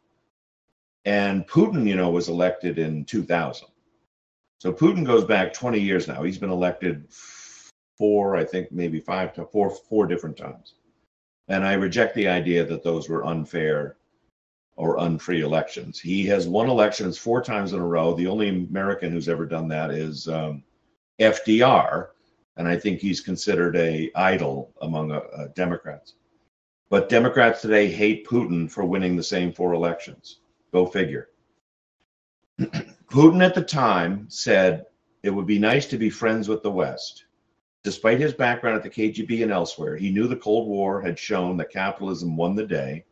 And 1.05 1.47
Putin, 1.49 1.87
you 1.87 1.97
know, 1.97 2.11
was 2.11 2.29
elected 2.29 2.79
in 2.79 3.05
2000. 3.05 3.67
So 4.61 4.73
Putin 4.73 5.05
goes 5.05 5.25
back 5.25 5.53
20 5.53 5.81
years 5.81 6.07
now. 6.07 6.23
He's 6.23 6.39
been 6.39 6.51
elected 6.51 7.13
four, 7.99 8.37
I 8.37 8.45
think 8.45 8.71
maybe 8.71 9.01
five 9.01 9.35
to 9.35 9.45
four, 9.45 9.71
four 9.71 10.07
different 10.07 10.37
times. 10.37 10.75
And 11.49 11.65
I 11.65 11.73
reject 11.73 12.15
the 12.15 12.29
idea 12.29 12.65
that 12.65 12.85
those 12.85 13.09
were 13.09 13.27
unfair 13.27 13.97
or 14.77 14.99
unfree 14.99 15.41
elections. 15.41 16.01
He 16.01 16.25
has 16.27 16.47
won 16.47 16.71
elections 16.71 17.19
four 17.19 17.43
times 17.43 17.73
in 17.73 17.81
a 17.81 17.87
row. 17.87 18.15
The 18.15 18.29
only 18.29 18.49
American 18.49 19.11
who's 19.11 19.29
ever 19.29 19.47
done 19.47 19.67
that 19.69 19.91
is 19.91 20.29
um, 20.29 20.63
FDR, 21.21 22.09
and 22.57 22.69
I 22.69 22.77
think 22.77 23.01
he's 23.01 23.21
considered 23.21 23.77
a 23.77 24.11
idol 24.15 24.73
among 24.83 25.13
uh, 25.13 25.21
uh, 25.37 25.49
Democrats. 25.55 26.15
But 26.91 27.09
Democrats 27.09 27.63
today 27.63 27.91
hate 27.91 28.27
Putin 28.27 28.71
for 28.71 28.85
winning 28.85 29.17
the 29.17 29.23
same 29.23 29.53
four 29.53 29.73
elections. 29.73 30.41
Go 30.73 30.87
figure. 30.87 31.29
Putin 32.61 33.43
at 33.43 33.55
the 33.55 33.63
time 33.63 34.27
said 34.29 34.87
it 35.23 35.31
would 35.31 35.47
be 35.47 35.59
nice 35.59 35.87
to 35.87 35.99
be 35.99 36.11
friends 36.11 36.49
with 36.49 36.63
the 36.63 36.71
West. 36.71 37.25
Despite 37.85 38.21
his 38.21 38.35
background 38.35 38.77
at 38.77 38.83
the 38.83 38.91
KGB 38.91 39.43
and 39.43 39.51
elsewhere, 39.51 39.97
he 39.97 40.11
knew 40.11 40.29
the 40.29 40.37
Cold 40.37 40.69
War 40.69 41.01
had 41.01 41.19
shown 41.19 41.57
that 41.57 41.71
capitalism 41.71 42.37
won 42.37 42.55
the 42.55 42.67
day. 42.67 43.05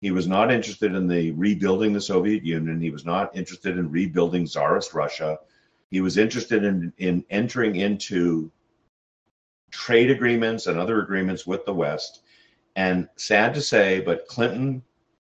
He 0.00 0.10
was 0.10 0.26
not 0.26 0.50
interested 0.50 0.94
in 0.94 1.06
the 1.06 1.30
rebuilding 1.32 1.92
the 1.92 2.00
Soviet 2.00 2.44
Union. 2.44 2.80
He 2.80 2.90
was 2.90 3.04
not 3.04 3.36
interested 3.36 3.76
in 3.76 3.90
rebuilding 3.90 4.46
Tsarist 4.46 4.94
Russia. 4.94 5.38
He 5.90 6.00
was 6.00 6.18
interested 6.18 6.64
in, 6.64 6.92
in 6.98 7.24
entering 7.30 7.76
into 7.76 8.50
trade 9.70 10.10
agreements 10.10 10.66
and 10.66 10.78
other 10.78 11.02
agreements 11.02 11.46
with 11.46 11.64
the 11.64 11.74
West. 11.74 12.22
And 12.76 13.08
sad 13.16 13.54
to 13.54 13.60
say, 13.60 14.00
but 14.00 14.26
Clinton, 14.28 14.82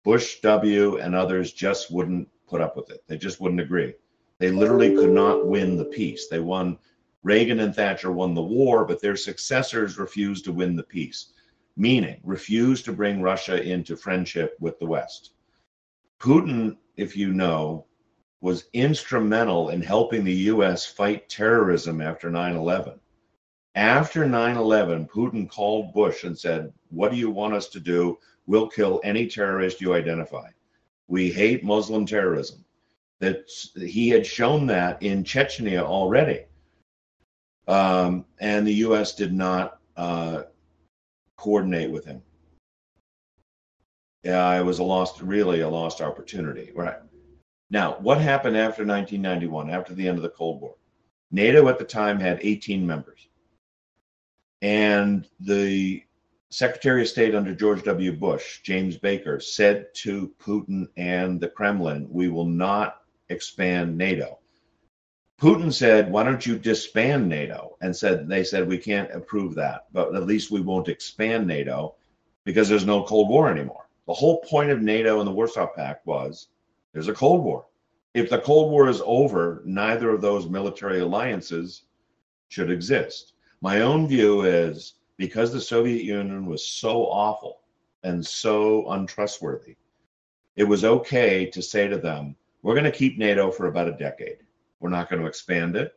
Bush 0.05 0.41
W, 0.41 0.99
and 0.99 1.15
others 1.15 1.53
just 1.53 1.91
wouldn't 1.91 2.29
put 2.47 2.61
up 2.61 2.77
with 2.77 2.91
it. 2.91 3.03
They 3.07 3.17
just 3.17 3.41
wouldn't 3.41 3.61
agree. 3.61 3.95
They 4.39 4.51
literally 4.51 4.95
could 4.95 5.11
not 5.11 5.47
win 5.47 5.77
the 5.77 5.85
peace. 5.85 6.29
They 6.29 6.41
won 6.41 6.79
Reagan 7.23 7.61
and 7.61 7.75
Thatcher 7.75 8.11
won 8.11 8.35
the 8.35 8.43
war, 8.43 8.85
but 8.85 9.01
their 9.01 9.17
successors 9.17 9.99
refused 9.99 10.45
to 10.45 10.53
win 10.53 10.75
the 10.77 10.83
peace, 10.83 11.33
meaning 11.77 12.21
refused 12.25 12.85
to 12.87 12.93
bring 12.93 13.23
Russia 13.23 13.63
into 13.63 13.97
friendship 13.97 14.57
with 14.61 14.79
the 14.81 14.87
West. 14.87 15.35
Putin, 16.19 16.77
if 16.97 17.17
you 17.17 17.33
know, 17.33 17.87
was 18.43 18.67
instrumental 18.75 19.71
in 19.71 19.81
helping 19.81 20.25
the 20.25 20.51
US 20.53 20.85
fight 20.85 21.31
terrorism 21.31 22.03
after 22.03 22.29
9 22.29 22.55
11. 22.55 23.01
After 23.75 24.29
9 24.29 24.57
11, 24.57 25.07
Putin 25.07 25.49
called 25.49 25.95
Bush 25.95 26.25
and 26.25 26.39
said, 26.39 26.71
What 26.91 27.11
do 27.11 27.17
you 27.17 27.31
want 27.31 27.55
us 27.55 27.69
to 27.71 27.81
do? 27.81 28.19
We'll 28.47 28.69
kill 28.69 29.01
any 29.03 29.27
terrorist 29.27 29.81
you 29.81 29.95
identify. 29.95 30.51
We 31.09 31.33
hate 31.33 31.65
Muslim 31.65 32.05
terrorism. 32.05 32.65
That 33.21 33.49
he 33.77 34.11
had 34.11 34.27
shown 34.27 34.67
that 34.67 35.03
in 35.03 35.25
Chechnya 35.25 35.81
already 35.81 36.45
um, 37.69 38.25
and 38.41 38.67
the 38.67 38.75
U.S. 38.75 39.15
did 39.15 39.33
not 39.33 39.79
uh, 39.97 40.43
coordinate 41.37 41.91
with 41.91 42.05
him. 42.05 42.23
Yeah, 44.23 44.59
it 44.59 44.65
was 44.65 44.79
a 44.79 44.85
lost, 44.85 45.21
really 45.21 45.61
a 45.61 45.69
lost 45.69 46.01
opportunity. 46.01 46.73
Right. 46.75 46.97
Now, 47.73 47.97
what 48.01 48.21
happened 48.21 48.59
after 48.59 48.85
1991, 48.85 49.71
after 49.71 49.95
the 49.95 50.07
end 50.07 50.19
of 50.19 50.23
the 50.23 50.29
Cold 50.29 50.61
War? 50.61 50.75
NATO 51.31 51.69
at 51.69 51.79
the 51.79 51.87
time 51.87 52.21
had 52.21 52.39
18 52.43 52.87
members. 52.87 53.27
And 54.61 55.27
the 55.41 56.05
Secretary 56.51 57.01
of 57.01 57.09
State 57.09 57.35
under 57.35 57.55
George 57.55 57.83
W. 57.85 58.13
Bush, 58.13 58.61
James 58.61 58.99
Baker, 58.99 59.41
said 59.41 59.87
to 60.03 60.35
Putin 60.39 60.87
and 60.99 61.41
the 61.41 61.49
Kremlin, 61.49 62.07
we 62.11 62.29
will 62.29 62.45
not 62.45 63.01
expand 63.31 63.97
NATO. 63.97 64.41
Putin 65.41 65.73
said, 65.73 66.13
"Why 66.13 66.25
don't 66.25 66.45
you 66.45 66.59
disband 66.59 67.27
NATO?" 67.27 67.79
And 67.81 67.97
said 67.97 68.29
they 68.29 68.45
said 68.45 68.69
we 68.69 68.77
can't 68.77 69.11
approve 69.13 69.55
that, 69.55 69.87
but 69.95 70.15
at 70.15 70.27
least 70.27 70.51
we 70.51 70.61
won't 70.61 70.89
expand 70.89 71.47
NATO 71.47 71.95
because 72.45 72.69
there's 72.69 72.85
no 72.85 73.03
Cold 73.03 73.31
War 73.31 73.51
anymore. 73.51 73.89
The 74.07 74.13
whole 74.13 74.43
point 74.43 74.71
of 74.71 74.83
NATO 74.83 75.21
and 75.21 75.27
the 75.27 75.33
Warsaw 75.33 75.69
Pact 75.75 76.07
was 76.07 76.49
there's 76.93 77.09
a 77.09 77.15
Cold 77.15 77.45
War. 77.45 77.67
If 78.15 78.29
the 78.29 78.39
Cold 78.39 78.71
War 78.71 78.89
is 78.89 79.03
over, 79.05 79.63
neither 79.65 80.11
of 80.11 80.21
those 80.21 80.49
military 80.49 81.01
alliances 81.01 81.85
should 82.49 82.71
exist. 82.71 83.33
My 83.61 83.81
own 83.81 84.07
view 84.07 84.43
is 84.43 84.95
because 85.17 85.53
the 85.53 85.61
Soviet 85.61 86.03
Union 86.03 86.47
was 86.47 86.67
so 86.67 87.05
awful 87.07 87.61
and 88.03 88.25
so 88.25 88.91
untrustworthy, 88.91 89.77
it 90.57 90.65
was 90.65 90.85
okay 90.85 91.47
to 91.47 91.63
say 91.63 91.89
to 91.89 91.97
them, 91.97 92.37
we're 92.63 92.75
going 92.75 92.85
to 92.85 92.91
keep 92.91 93.19
NATO 93.19 93.51
for 93.51 93.67
about 93.67 93.89
a 93.89 93.93
decade 93.93 94.39
we're 94.83 94.91
not 94.91 95.09
going 95.09 95.23
to 95.23 95.29
expand 95.29 95.77
it, 95.77 95.97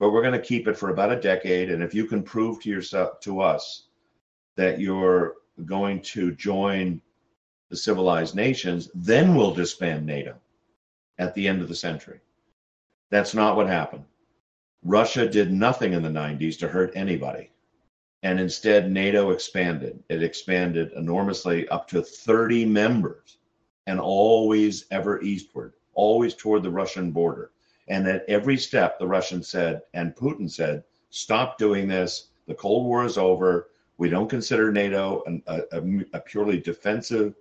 but 0.00 0.10
we're 0.10 0.22
going 0.22 0.32
to 0.32 0.40
keep 0.40 0.66
it 0.66 0.78
for 0.78 0.88
about 0.88 1.12
a 1.12 1.20
decade. 1.20 1.70
And 1.70 1.82
if 1.82 1.94
you 1.94 2.06
can 2.06 2.22
prove 2.22 2.60
to 2.62 2.70
yourself, 2.70 3.20
to 3.20 3.42
us, 3.42 3.88
that 4.56 4.80
you're 4.80 5.34
going 5.66 6.00
to 6.00 6.32
join 6.32 7.02
the 7.70 7.76
civilized 7.76 8.34
nations, 8.34 8.90
then 8.94 9.34
we'll 9.34 9.54
disband 9.54 10.06
NATO 10.06 10.36
at 11.18 11.34
the 11.34 11.48
end 11.48 11.62
of 11.62 11.68
the 11.68 11.74
century. 11.74 12.20
That's 13.10 13.34
not 13.34 13.56
what 13.56 13.68
happened. 13.68 14.04
Russia 14.82 15.28
did 15.28 15.52
nothing 15.52 15.92
in 15.92 16.02
the 16.02 16.08
90s 16.08 16.58
to 16.58 16.68
hurt 16.68 16.92
anybody. 16.94 17.50
And 18.22 18.40
instead, 18.40 18.90
NATO 18.90 19.30
expanded. 19.30 20.02
It 20.08 20.22
expanded 20.22 20.92
enormously 20.92 21.68
up 21.68 21.88
to 21.88 22.02
30 22.02 22.64
members 22.66 23.38
and 23.86 24.00
always 24.00 24.86
ever 24.90 25.20
eastward, 25.22 25.74
always 25.94 26.34
toward 26.34 26.62
the 26.62 26.70
Russian 26.70 27.12
border. 27.12 27.50
And 27.88 28.08
at 28.08 28.24
every 28.28 28.56
step, 28.56 28.98
the 28.98 29.06
Russians 29.06 29.48
said, 29.48 29.82
and 29.92 30.16
Putin 30.16 30.50
said, 30.50 30.84
stop 31.10 31.58
doing 31.58 31.86
this. 31.86 32.28
The 32.46 32.54
Cold 32.54 32.86
War 32.86 33.04
is 33.04 33.18
over. 33.18 33.68
We 33.98 34.08
don't 34.08 34.28
consider 34.28 34.72
NATO 34.72 35.22
an, 35.26 35.42
a, 35.46 35.62
a, 36.14 36.20
purely 36.20 36.58
defensive 36.58 37.34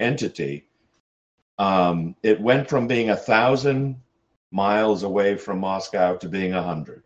entity. 0.00 0.66
Um, 1.58 2.14
it 2.22 2.40
went 2.40 2.68
from 2.68 2.86
being 2.86 3.10
a 3.10 3.16
thousand 3.16 4.00
miles 4.50 5.02
away 5.02 5.36
from 5.36 5.58
Moscow 5.60 6.16
to 6.16 6.28
being 6.28 6.54
a 6.54 6.62
hundred. 6.62 7.02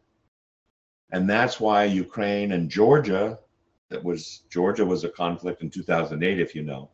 And 1.11 1.29
that's 1.29 1.61
why 1.61 1.85
Ukraine 1.85 2.53
and 2.53 2.71
Georgia, 2.71 3.39
that 3.91 4.03
was 4.03 4.43
Georgia 4.51 4.85
was 4.85 5.05
a 5.05 5.11
conflict 5.11 5.63
in 5.63 5.71
2008, 5.71 6.41
if 6.41 6.55
you 6.55 6.63
know. 6.63 6.91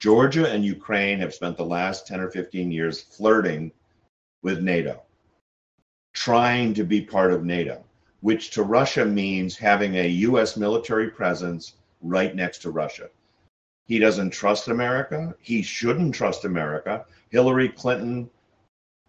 Georgia 0.00 0.50
and 0.50 0.64
Ukraine 0.64 1.18
have 1.18 1.32
spent 1.32 1.56
the 1.56 1.64
last 1.64 2.06
10 2.06 2.20
or 2.20 2.30
15 2.30 2.70
years 2.70 3.00
flirting 3.00 3.72
with 4.42 4.60
NATO, 4.60 5.02
trying 6.12 6.74
to 6.74 6.84
be 6.84 7.00
part 7.00 7.32
of 7.32 7.44
NATO, 7.44 7.82
which 8.20 8.50
to 8.50 8.62
Russia 8.62 9.06
means 9.06 9.56
having 9.56 9.96
a 9.96 10.08
US 10.28 10.58
military 10.58 11.08
presence 11.08 11.74
right 12.02 12.34
next 12.34 12.58
to 12.58 12.70
Russia. 12.70 13.08
He 13.86 13.98
doesn't 13.98 14.30
trust 14.30 14.68
America. 14.68 15.34
He 15.40 15.62
shouldn't 15.62 16.14
trust 16.14 16.44
America. 16.44 17.04
Hillary 17.28 17.68
Clinton 17.68 18.30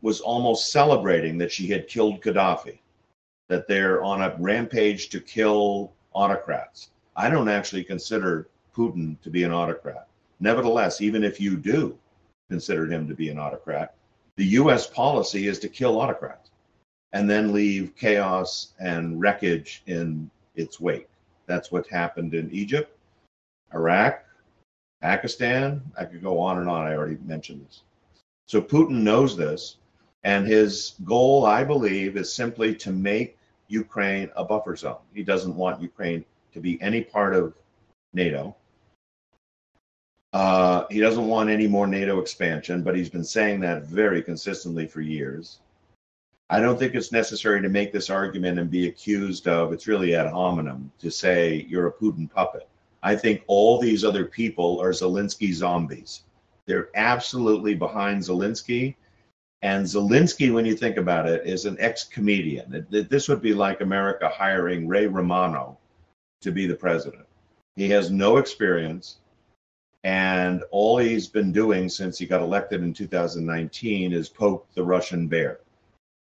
was 0.02 0.22
almost 0.22 0.72
celebrating 0.72 1.38
that 1.38 1.52
she 1.52 1.68
had 1.68 1.88
killed 1.88 2.22
Gaddafi, 2.22 2.80
that 3.48 3.68
they're 3.68 4.04
on 4.04 4.22
a 4.22 4.36
rampage 4.38 5.10
to 5.10 5.20
kill 5.20 5.94
autocrats. 6.14 6.90
I 7.16 7.30
don't 7.30 7.50
actually 7.50 7.84
consider 7.84 8.50
Putin 8.76 9.20
to 9.22 9.30
be 9.30 9.44
an 9.44 9.54
autocrat. 9.54 10.08
Nevertheless, 10.40 11.00
even 11.00 11.24
if 11.24 11.40
you 11.40 11.56
do 11.56 11.98
consider 12.50 12.86
him 12.86 13.08
to 13.08 13.16
be 13.16 13.30
an 13.30 13.40
autocrat, 13.40 13.96
the 14.36 14.46
US 14.60 14.88
policy 14.88 15.48
is 15.48 15.60
to 15.60 15.70
kill 15.70 16.00
autocrats 16.00 16.52
and 17.14 17.30
then 17.30 17.54
leave 17.54 17.96
chaos 17.96 18.74
and 18.80 19.20
wreckage 19.22 19.82
in 19.88 20.30
its 20.56 20.80
wake. 20.82 21.08
That's 21.46 21.72
what 21.72 21.88
happened 21.88 22.34
in 22.34 22.52
Egypt, 22.52 22.98
Iraq, 23.74 24.25
Pakistan. 25.02 25.82
I 25.98 26.06
could 26.06 26.22
go 26.22 26.40
on 26.40 26.60
and 26.60 26.70
on. 26.70 26.88
I 26.88 26.96
already 26.96 27.18
mentioned 27.26 27.66
this. 27.66 27.82
So 28.48 28.62
Putin 28.62 29.02
knows 29.02 29.36
this. 29.36 29.78
And 30.24 30.48
his 30.48 30.96
goal, 31.04 31.46
I 31.46 31.64
believe, 31.64 32.18
is 32.18 32.34
simply 32.34 32.74
to 32.78 32.92
make 32.92 33.38
Ukraine 33.68 34.32
a 34.36 34.44
buffer 34.44 34.76
zone. 34.76 34.98
He 35.14 35.24
doesn't 35.24 35.56
want 35.56 35.82
Ukraine 35.82 36.26
to 36.54 36.60
be 36.60 36.82
any 36.82 37.04
part 37.04 37.36
of 37.36 37.54
NATO. 38.14 38.56
Uh, 40.34 40.86
he 40.90 41.00
doesn't 41.00 41.28
want 41.28 41.50
any 41.50 41.68
more 41.68 41.88
NATO 41.88 42.20
expansion, 42.20 42.82
but 42.82 42.96
he's 42.96 43.10
been 43.10 43.24
saying 43.24 43.60
that 43.62 43.84
very 43.84 44.22
consistently 44.22 44.88
for 44.88 45.02
years. 45.02 45.60
I 46.50 46.60
don't 46.60 46.78
think 46.78 46.94
it's 46.94 47.12
necessary 47.12 47.62
to 47.62 47.70
make 47.70 47.92
this 47.92 48.10
argument 48.10 48.60
and 48.60 48.70
be 48.70 48.88
accused 48.88 49.48
of 49.48 49.74
it's 49.74 49.88
really 49.88 50.14
ad 50.16 50.28
hominem 50.28 50.92
to 51.00 51.10
say 51.10 51.66
you're 51.70 51.88
a 51.88 51.94
Putin 51.94 52.30
puppet. 52.30 52.68
I 53.06 53.16
think 53.16 53.44
all 53.46 53.78
these 53.80 54.04
other 54.04 54.26
people 54.26 54.82
are 54.82 54.90
Zelensky 54.90 55.54
zombies. 55.54 56.24
They're 56.66 56.90
absolutely 56.96 57.76
behind 57.76 58.24
Zelensky. 58.24 58.96
And 59.62 59.86
Zelensky, 59.86 60.52
when 60.52 60.66
you 60.66 60.76
think 60.76 60.98
about 60.98 61.30
it, 61.30 61.46
is 61.46 61.66
an 61.66 61.78
ex 61.80 62.04
comedian. 62.06 62.88
This 62.90 63.30
would 63.30 63.44
be 63.44 63.54
like 63.54 63.82
America 63.82 64.28
hiring 64.28 64.88
Ray 64.88 65.06
Romano 65.06 65.78
to 66.42 66.52
be 66.52 66.66
the 66.66 66.74
president. 66.74 67.28
He 67.76 67.88
has 67.90 68.10
no 68.10 68.38
experience. 68.38 69.20
And 70.04 70.64
all 70.72 70.98
he's 70.98 71.28
been 71.28 71.52
doing 71.52 71.90
since 71.90 72.18
he 72.18 72.26
got 72.26 72.42
elected 72.42 72.82
in 72.82 72.92
2019 72.92 74.14
is 74.14 74.30
poke 74.30 74.68
the 74.74 74.84
Russian 74.84 75.28
bear, 75.28 75.60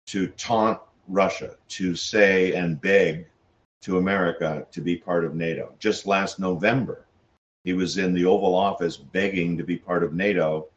to 0.08 0.28
taunt 0.30 0.80
Russia, 1.10 1.58
to 1.70 1.94
say 1.94 2.54
and 2.54 2.80
beg 2.80 3.28
to 3.82 3.98
America 3.98 4.66
to 4.72 4.82
be 4.82 4.96
part 4.96 5.24
of 5.24 5.36
NATO. 5.36 5.74
Just 5.80 6.06
last 6.06 6.40
November, 6.40 7.06
he 7.64 7.74
was 7.74 7.98
in 7.98 8.14
the 8.14 8.26
Oval 8.26 8.56
Office 8.56 8.98
begging 8.98 9.58
to 9.58 9.64
be 9.64 9.78
part 9.78 10.04
of 10.04 10.14
NATO. 10.14 10.68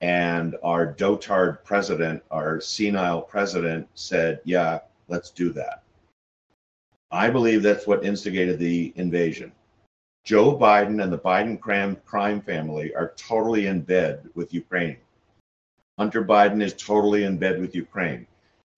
And 0.00 0.56
our 0.62 0.92
dotard 0.92 1.64
president, 1.64 2.22
our 2.30 2.60
senile 2.60 3.22
president, 3.22 3.88
said, 3.94 4.40
Yeah, 4.44 4.80
let's 5.08 5.30
do 5.30 5.52
that. 5.52 5.82
I 7.10 7.30
believe 7.30 7.62
that's 7.62 7.86
what 7.86 8.04
instigated 8.04 8.58
the 8.58 8.92
invasion. 8.96 9.52
Joe 10.24 10.56
Biden 10.58 11.02
and 11.02 11.12
the 11.12 11.18
Biden 11.18 11.60
crime 11.60 12.40
family 12.40 12.94
are 12.94 13.12
totally 13.16 13.66
in 13.66 13.82
bed 13.82 14.28
with 14.34 14.54
Ukraine. 14.54 14.96
Hunter 15.98 16.24
Biden 16.24 16.62
is 16.62 16.74
totally 16.74 17.24
in 17.24 17.36
bed 17.36 17.60
with 17.60 17.74
Ukraine. 17.74 18.26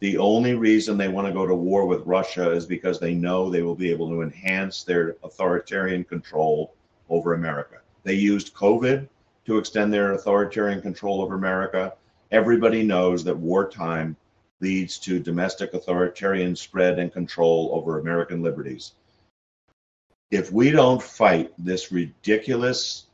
The 0.00 0.18
only 0.18 0.54
reason 0.54 0.96
they 0.96 1.08
want 1.08 1.26
to 1.26 1.32
go 1.32 1.46
to 1.46 1.54
war 1.54 1.86
with 1.86 2.06
Russia 2.06 2.50
is 2.50 2.66
because 2.66 3.00
they 3.00 3.14
know 3.14 3.48
they 3.48 3.62
will 3.62 3.74
be 3.74 3.90
able 3.90 4.08
to 4.10 4.22
enhance 4.22 4.82
their 4.82 5.16
authoritarian 5.24 6.04
control 6.04 6.74
over 7.08 7.34
America. 7.34 7.80
They 8.02 8.14
used 8.14 8.54
COVID 8.54 9.08
to 9.46 9.58
extend 9.58 9.92
their 9.92 10.12
authoritarian 10.12 10.82
control 10.82 11.22
over 11.22 11.34
America. 11.34 11.94
Everybody 12.30 12.82
knows 12.82 13.24
that 13.24 13.36
wartime 13.36 14.16
leads 14.60 14.98
to 14.98 15.18
domestic 15.18 15.72
authoritarian 15.72 16.56
spread 16.56 16.98
and 16.98 17.12
control 17.12 17.70
over 17.72 17.98
American 17.98 18.42
liberties 18.42 18.92
if 20.30 20.50
we 20.50 20.70
don't 20.70 21.02
fight 21.02 21.52
this 21.58 21.92
ridiculous 21.92 23.06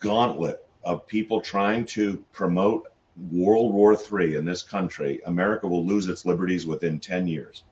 gauntlet 0.00 0.66
of 0.82 1.06
people 1.06 1.40
trying 1.40 1.84
to 1.84 2.22
promote 2.32 2.86
World 3.16 3.72
War 3.72 3.94
III 3.94 4.36
in 4.36 4.44
this 4.44 4.62
country, 4.62 5.20
America 5.26 5.66
will 5.66 5.86
lose 5.86 6.08
its 6.08 6.26
liberties 6.26 6.66
within 6.66 6.98
10 6.98 7.26
years. 7.26 7.62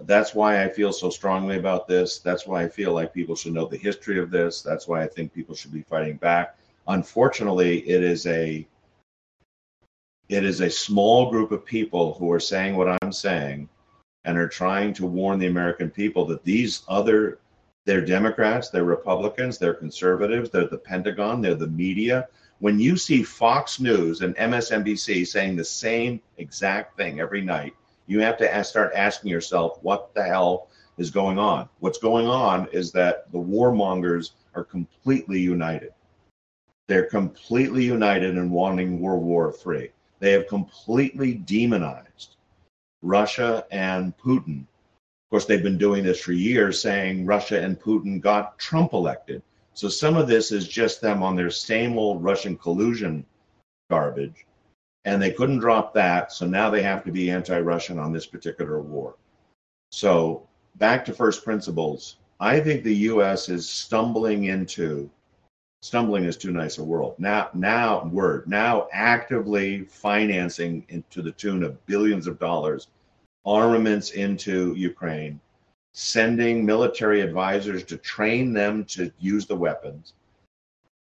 That's 0.00 0.34
why 0.34 0.62
I 0.62 0.68
feel 0.68 0.92
so 0.92 1.10
strongly 1.10 1.56
about 1.56 1.88
this. 1.88 2.18
That's 2.18 2.46
why 2.46 2.62
I 2.62 2.68
feel 2.68 2.92
like 2.92 3.12
people 3.12 3.34
should 3.34 3.52
know 3.52 3.66
the 3.66 3.76
history 3.76 4.18
of 4.18 4.30
this. 4.30 4.62
That's 4.62 4.86
why 4.86 5.02
I 5.02 5.06
think 5.06 5.34
people 5.34 5.54
should 5.54 5.72
be 5.72 5.82
fighting 5.82 6.16
back. 6.16 6.56
Unfortunately, 6.86 7.80
it 7.88 8.02
is 8.02 8.26
a 8.26 8.66
it 10.28 10.44
is 10.44 10.60
a 10.60 10.70
small 10.70 11.30
group 11.30 11.52
of 11.52 11.64
people 11.64 12.14
who 12.14 12.30
are 12.30 12.40
saying 12.40 12.76
what 12.76 12.98
I'm 13.02 13.12
saying 13.12 13.68
and 14.24 14.36
are 14.36 14.48
trying 14.48 14.92
to 14.94 15.06
warn 15.06 15.38
the 15.38 15.46
American 15.46 15.90
people 15.90 16.26
that 16.26 16.44
these 16.44 16.82
other 16.86 17.40
they're 17.86 18.04
Democrats, 18.04 18.68
they're 18.68 18.84
Republicans, 18.84 19.56
they're 19.56 19.72
conservatives, 19.72 20.50
they're 20.50 20.66
the 20.66 20.76
Pentagon, 20.76 21.40
they're 21.40 21.54
the 21.54 21.66
media. 21.66 22.28
When 22.60 22.80
you 22.80 22.96
see 22.96 23.22
Fox 23.22 23.78
News 23.78 24.20
and 24.22 24.34
MSNBC 24.36 25.26
saying 25.26 25.56
the 25.56 25.64
same 25.64 26.20
exact 26.38 26.96
thing 26.96 27.20
every 27.20 27.40
night, 27.40 27.74
you 28.06 28.20
have 28.20 28.36
to 28.38 28.52
ask, 28.52 28.70
start 28.70 28.92
asking 28.94 29.30
yourself, 29.30 29.78
what 29.82 30.12
the 30.14 30.24
hell 30.24 30.68
is 30.96 31.10
going 31.10 31.38
on? 31.38 31.68
What's 31.78 31.98
going 31.98 32.26
on 32.26 32.68
is 32.72 32.90
that 32.92 33.30
the 33.30 33.38
warmongers 33.38 34.32
are 34.54 34.64
completely 34.64 35.38
united. 35.38 35.92
They're 36.88 37.06
completely 37.06 37.84
united 37.84 38.36
in 38.36 38.50
wanting 38.50 38.98
World 38.98 39.22
War 39.22 39.54
III. 39.64 39.92
They 40.18 40.32
have 40.32 40.48
completely 40.48 41.34
demonized 41.34 42.36
Russia 43.02 43.64
and 43.70 44.16
Putin 44.18 44.62
Of 44.62 45.30
course, 45.30 45.44
they've 45.44 45.62
been 45.62 45.78
doing 45.78 46.02
this 46.02 46.20
for 46.20 46.32
years, 46.32 46.80
saying 46.80 47.26
Russia 47.26 47.60
and 47.60 47.78
Putin 47.78 48.20
got 48.20 48.58
Trump 48.58 48.94
elected. 48.94 49.42
So 49.78 49.88
some 49.88 50.16
of 50.16 50.26
this 50.26 50.50
is 50.50 50.66
just 50.66 51.00
them 51.00 51.22
on 51.22 51.36
their 51.36 51.52
same 51.52 51.98
old 51.98 52.24
Russian 52.24 52.56
collusion 52.56 53.24
garbage. 53.88 54.44
And 55.04 55.22
they 55.22 55.30
couldn't 55.30 55.60
drop 55.60 55.94
that. 55.94 56.32
So 56.32 56.46
now 56.46 56.68
they 56.68 56.82
have 56.82 57.04
to 57.04 57.12
be 57.12 57.30
anti 57.30 57.60
Russian 57.60 57.96
on 57.96 58.12
this 58.12 58.26
particular 58.26 58.80
war. 58.80 59.14
So 59.92 60.48
back 60.78 61.04
to 61.04 61.12
first 61.12 61.44
principles. 61.44 62.16
I 62.40 62.58
think 62.58 62.82
the 62.82 63.06
US 63.12 63.48
is 63.48 63.68
stumbling 63.68 64.46
into 64.46 65.08
stumbling 65.82 66.24
is 66.24 66.36
too 66.36 66.50
nice 66.50 66.78
a 66.78 66.84
word. 66.84 67.14
Now, 67.18 67.50
now 67.54 68.04
word 68.06 68.48
now 68.48 68.88
actively 68.92 69.84
financing 69.84 70.84
into 70.88 71.22
the 71.22 71.30
tune 71.30 71.62
of 71.62 71.86
billions 71.86 72.26
of 72.26 72.40
dollars 72.40 72.88
armaments 73.46 74.10
into 74.10 74.74
Ukraine, 74.74 75.40
sending 76.00 76.64
military 76.64 77.22
advisors 77.22 77.82
to 77.82 77.96
train 77.96 78.52
them 78.52 78.84
to 78.84 79.10
use 79.18 79.46
the 79.46 79.56
weapons. 79.56 80.12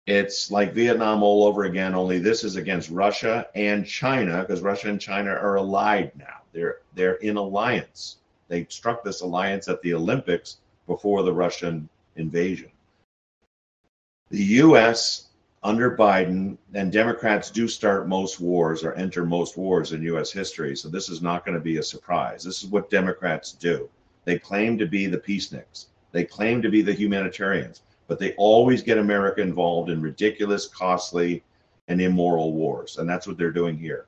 It's 0.06 0.50
like 0.50 0.72
Vietnam 0.72 1.22
all 1.22 1.44
over 1.44 1.64
again, 1.64 1.94
only 1.94 2.18
this 2.18 2.42
is 2.42 2.56
against 2.56 2.88
Russia 2.88 3.46
and 3.54 3.86
China, 3.86 4.40
because 4.40 4.62
Russia 4.62 4.88
and 4.88 4.98
China 4.98 5.32
are 5.32 5.56
allied 5.56 6.12
now. 6.16 6.40
They're 6.52 6.78
they're 6.94 7.16
in 7.16 7.36
alliance. 7.36 8.16
They 8.48 8.64
struck 8.70 9.04
this 9.04 9.20
alliance 9.20 9.68
at 9.68 9.82
the 9.82 9.92
Olympics 9.92 10.60
before 10.86 11.22
the 11.22 11.34
Russian 11.34 11.90
invasion. 12.16 12.70
The 14.30 14.44
US 14.64 15.28
under 15.62 15.94
Biden 15.94 16.56
and 16.72 16.90
Democrats 16.90 17.50
do 17.50 17.68
start 17.68 18.08
most 18.08 18.40
wars 18.40 18.82
or 18.82 18.94
enter 18.94 19.26
most 19.26 19.58
wars 19.58 19.92
in 19.92 20.02
US 20.04 20.32
history. 20.32 20.74
So 20.74 20.88
this 20.88 21.10
is 21.10 21.20
not 21.20 21.44
going 21.44 21.54
to 21.54 21.60
be 21.60 21.76
a 21.76 21.82
surprise. 21.82 22.42
This 22.42 22.62
is 22.62 22.70
what 22.70 22.88
Democrats 22.88 23.52
do. 23.52 23.90
They 24.26 24.38
claim 24.38 24.76
to 24.78 24.86
be 24.86 25.06
the 25.06 25.18
peaceniks. 25.18 25.86
They 26.12 26.24
claim 26.24 26.60
to 26.60 26.68
be 26.68 26.82
the 26.82 26.92
humanitarians, 26.92 27.82
but 28.08 28.18
they 28.18 28.34
always 28.34 28.82
get 28.82 28.98
America 28.98 29.40
involved 29.40 29.88
in 29.88 30.02
ridiculous, 30.02 30.66
costly, 30.66 31.42
and 31.88 32.02
immoral 32.02 32.52
wars. 32.52 32.98
And 32.98 33.08
that's 33.08 33.26
what 33.26 33.38
they're 33.38 33.52
doing 33.52 33.78
here. 33.78 34.06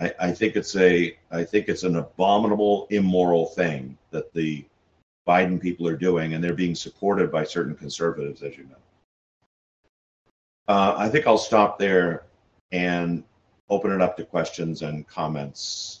I, 0.00 0.12
I 0.18 0.32
think 0.32 0.56
it's 0.56 0.74
a 0.76 1.16
I 1.30 1.44
think 1.44 1.68
it's 1.68 1.84
an 1.84 1.96
abominable, 1.96 2.88
immoral 2.90 3.46
thing 3.46 3.96
that 4.10 4.32
the 4.34 4.64
Biden 5.28 5.60
people 5.60 5.86
are 5.86 5.96
doing, 5.96 6.34
and 6.34 6.42
they're 6.42 6.54
being 6.54 6.74
supported 6.74 7.30
by 7.30 7.44
certain 7.44 7.76
conservatives, 7.76 8.42
as 8.42 8.56
you 8.56 8.64
know. 8.64 8.76
Uh, 10.66 10.94
I 10.96 11.08
think 11.08 11.26
I'll 11.26 11.38
stop 11.38 11.78
there 11.78 12.24
and 12.72 13.22
open 13.68 13.92
it 13.92 14.00
up 14.00 14.16
to 14.16 14.24
questions 14.24 14.82
and 14.82 15.06
comments. 15.06 16.00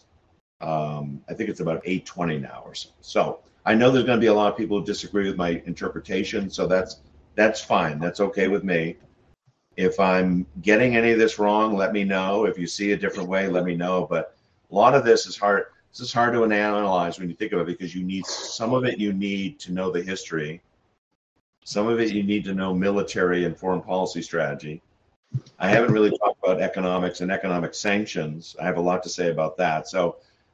Um, 0.60 1.22
I 1.28 1.34
think 1.34 1.48
it's 1.48 1.60
about 1.60 1.82
8:20 1.84 2.40
now 2.40 2.62
or 2.64 2.74
so. 2.74 2.90
So 3.00 3.40
I 3.64 3.74
know 3.74 3.90
there's 3.90 4.04
going 4.04 4.18
to 4.18 4.20
be 4.20 4.28
a 4.28 4.34
lot 4.34 4.52
of 4.52 4.58
people 4.58 4.78
who 4.78 4.84
disagree 4.84 5.26
with 5.26 5.36
my 5.36 5.62
interpretation, 5.66 6.50
so 6.50 6.66
that's 6.66 7.00
that's 7.34 7.60
fine. 7.60 7.98
That's 7.98 8.20
okay 8.20 8.48
with 8.48 8.64
me. 8.64 8.96
If 9.76 9.98
I'm 9.98 10.46
getting 10.62 10.96
any 10.96 11.12
of 11.12 11.18
this 11.18 11.38
wrong, 11.38 11.76
let 11.76 11.92
me 11.92 12.04
know. 12.04 12.44
If 12.44 12.58
you 12.58 12.66
see 12.66 12.92
a 12.92 12.96
different 12.96 13.28
way, 13.28 13.48
let 13.48 13.64
me 13.64 13.74
know. 13.74 14.06
But 14.08 14.36
a 14.70 14.74
lot 14.74 14.94
of 14.94 15.04
this 15.04 15.26
is 15.26 15.36
hard. 15.36 15.66
This 15.92 16.00
is 16.00 16.12
hard 16.12 16.34
to 16.34 16.44
analyze 16.44 17.18
when 17.18 17.28
you 17.28 17.34
think 17.34 17.52
of 17.52 17.60
it 17.60 17.66
because 17.66 17.94
you 17.94 18.04
need 18.04 18.26
some 18.26 18.74
of 18.74 18.84
it. 18.84 18.98
You 18.98 19.12
need 19.12 19.58
to 19.60 19.72
know 19.72 19.90
the 19.90 20.02
history 20.02 20.62
some 21.64 21.88
of 21.88 22.00
it 22.00 22.12
you 22.12 22.22
need 22.22 22.44
to 22.44 22.54
know 22.54 22.74
military 22.74 23.44
and 23.44 23.56
foreign 23.56 23.82
policy 23.82 24.22
strategy. 24.22 24.82
I 25.58 25.68
haven't 25.68 25.92
really 25.92 26.10
talked 26.10 26.42
about 26.42 26.60
economics 26.60 27.20
and 27.20 27.30
economic 27.30 27.74
sanctions. 27.74 28.56
I 28.60 28.64
have 28.64 28.76
a 28.76 28.80
lot 28.80 29.02
to 29.04 29.08
say 29.08 29.30
about 29.30 29.56
that. 29.58 29.86
So 29.86 30.16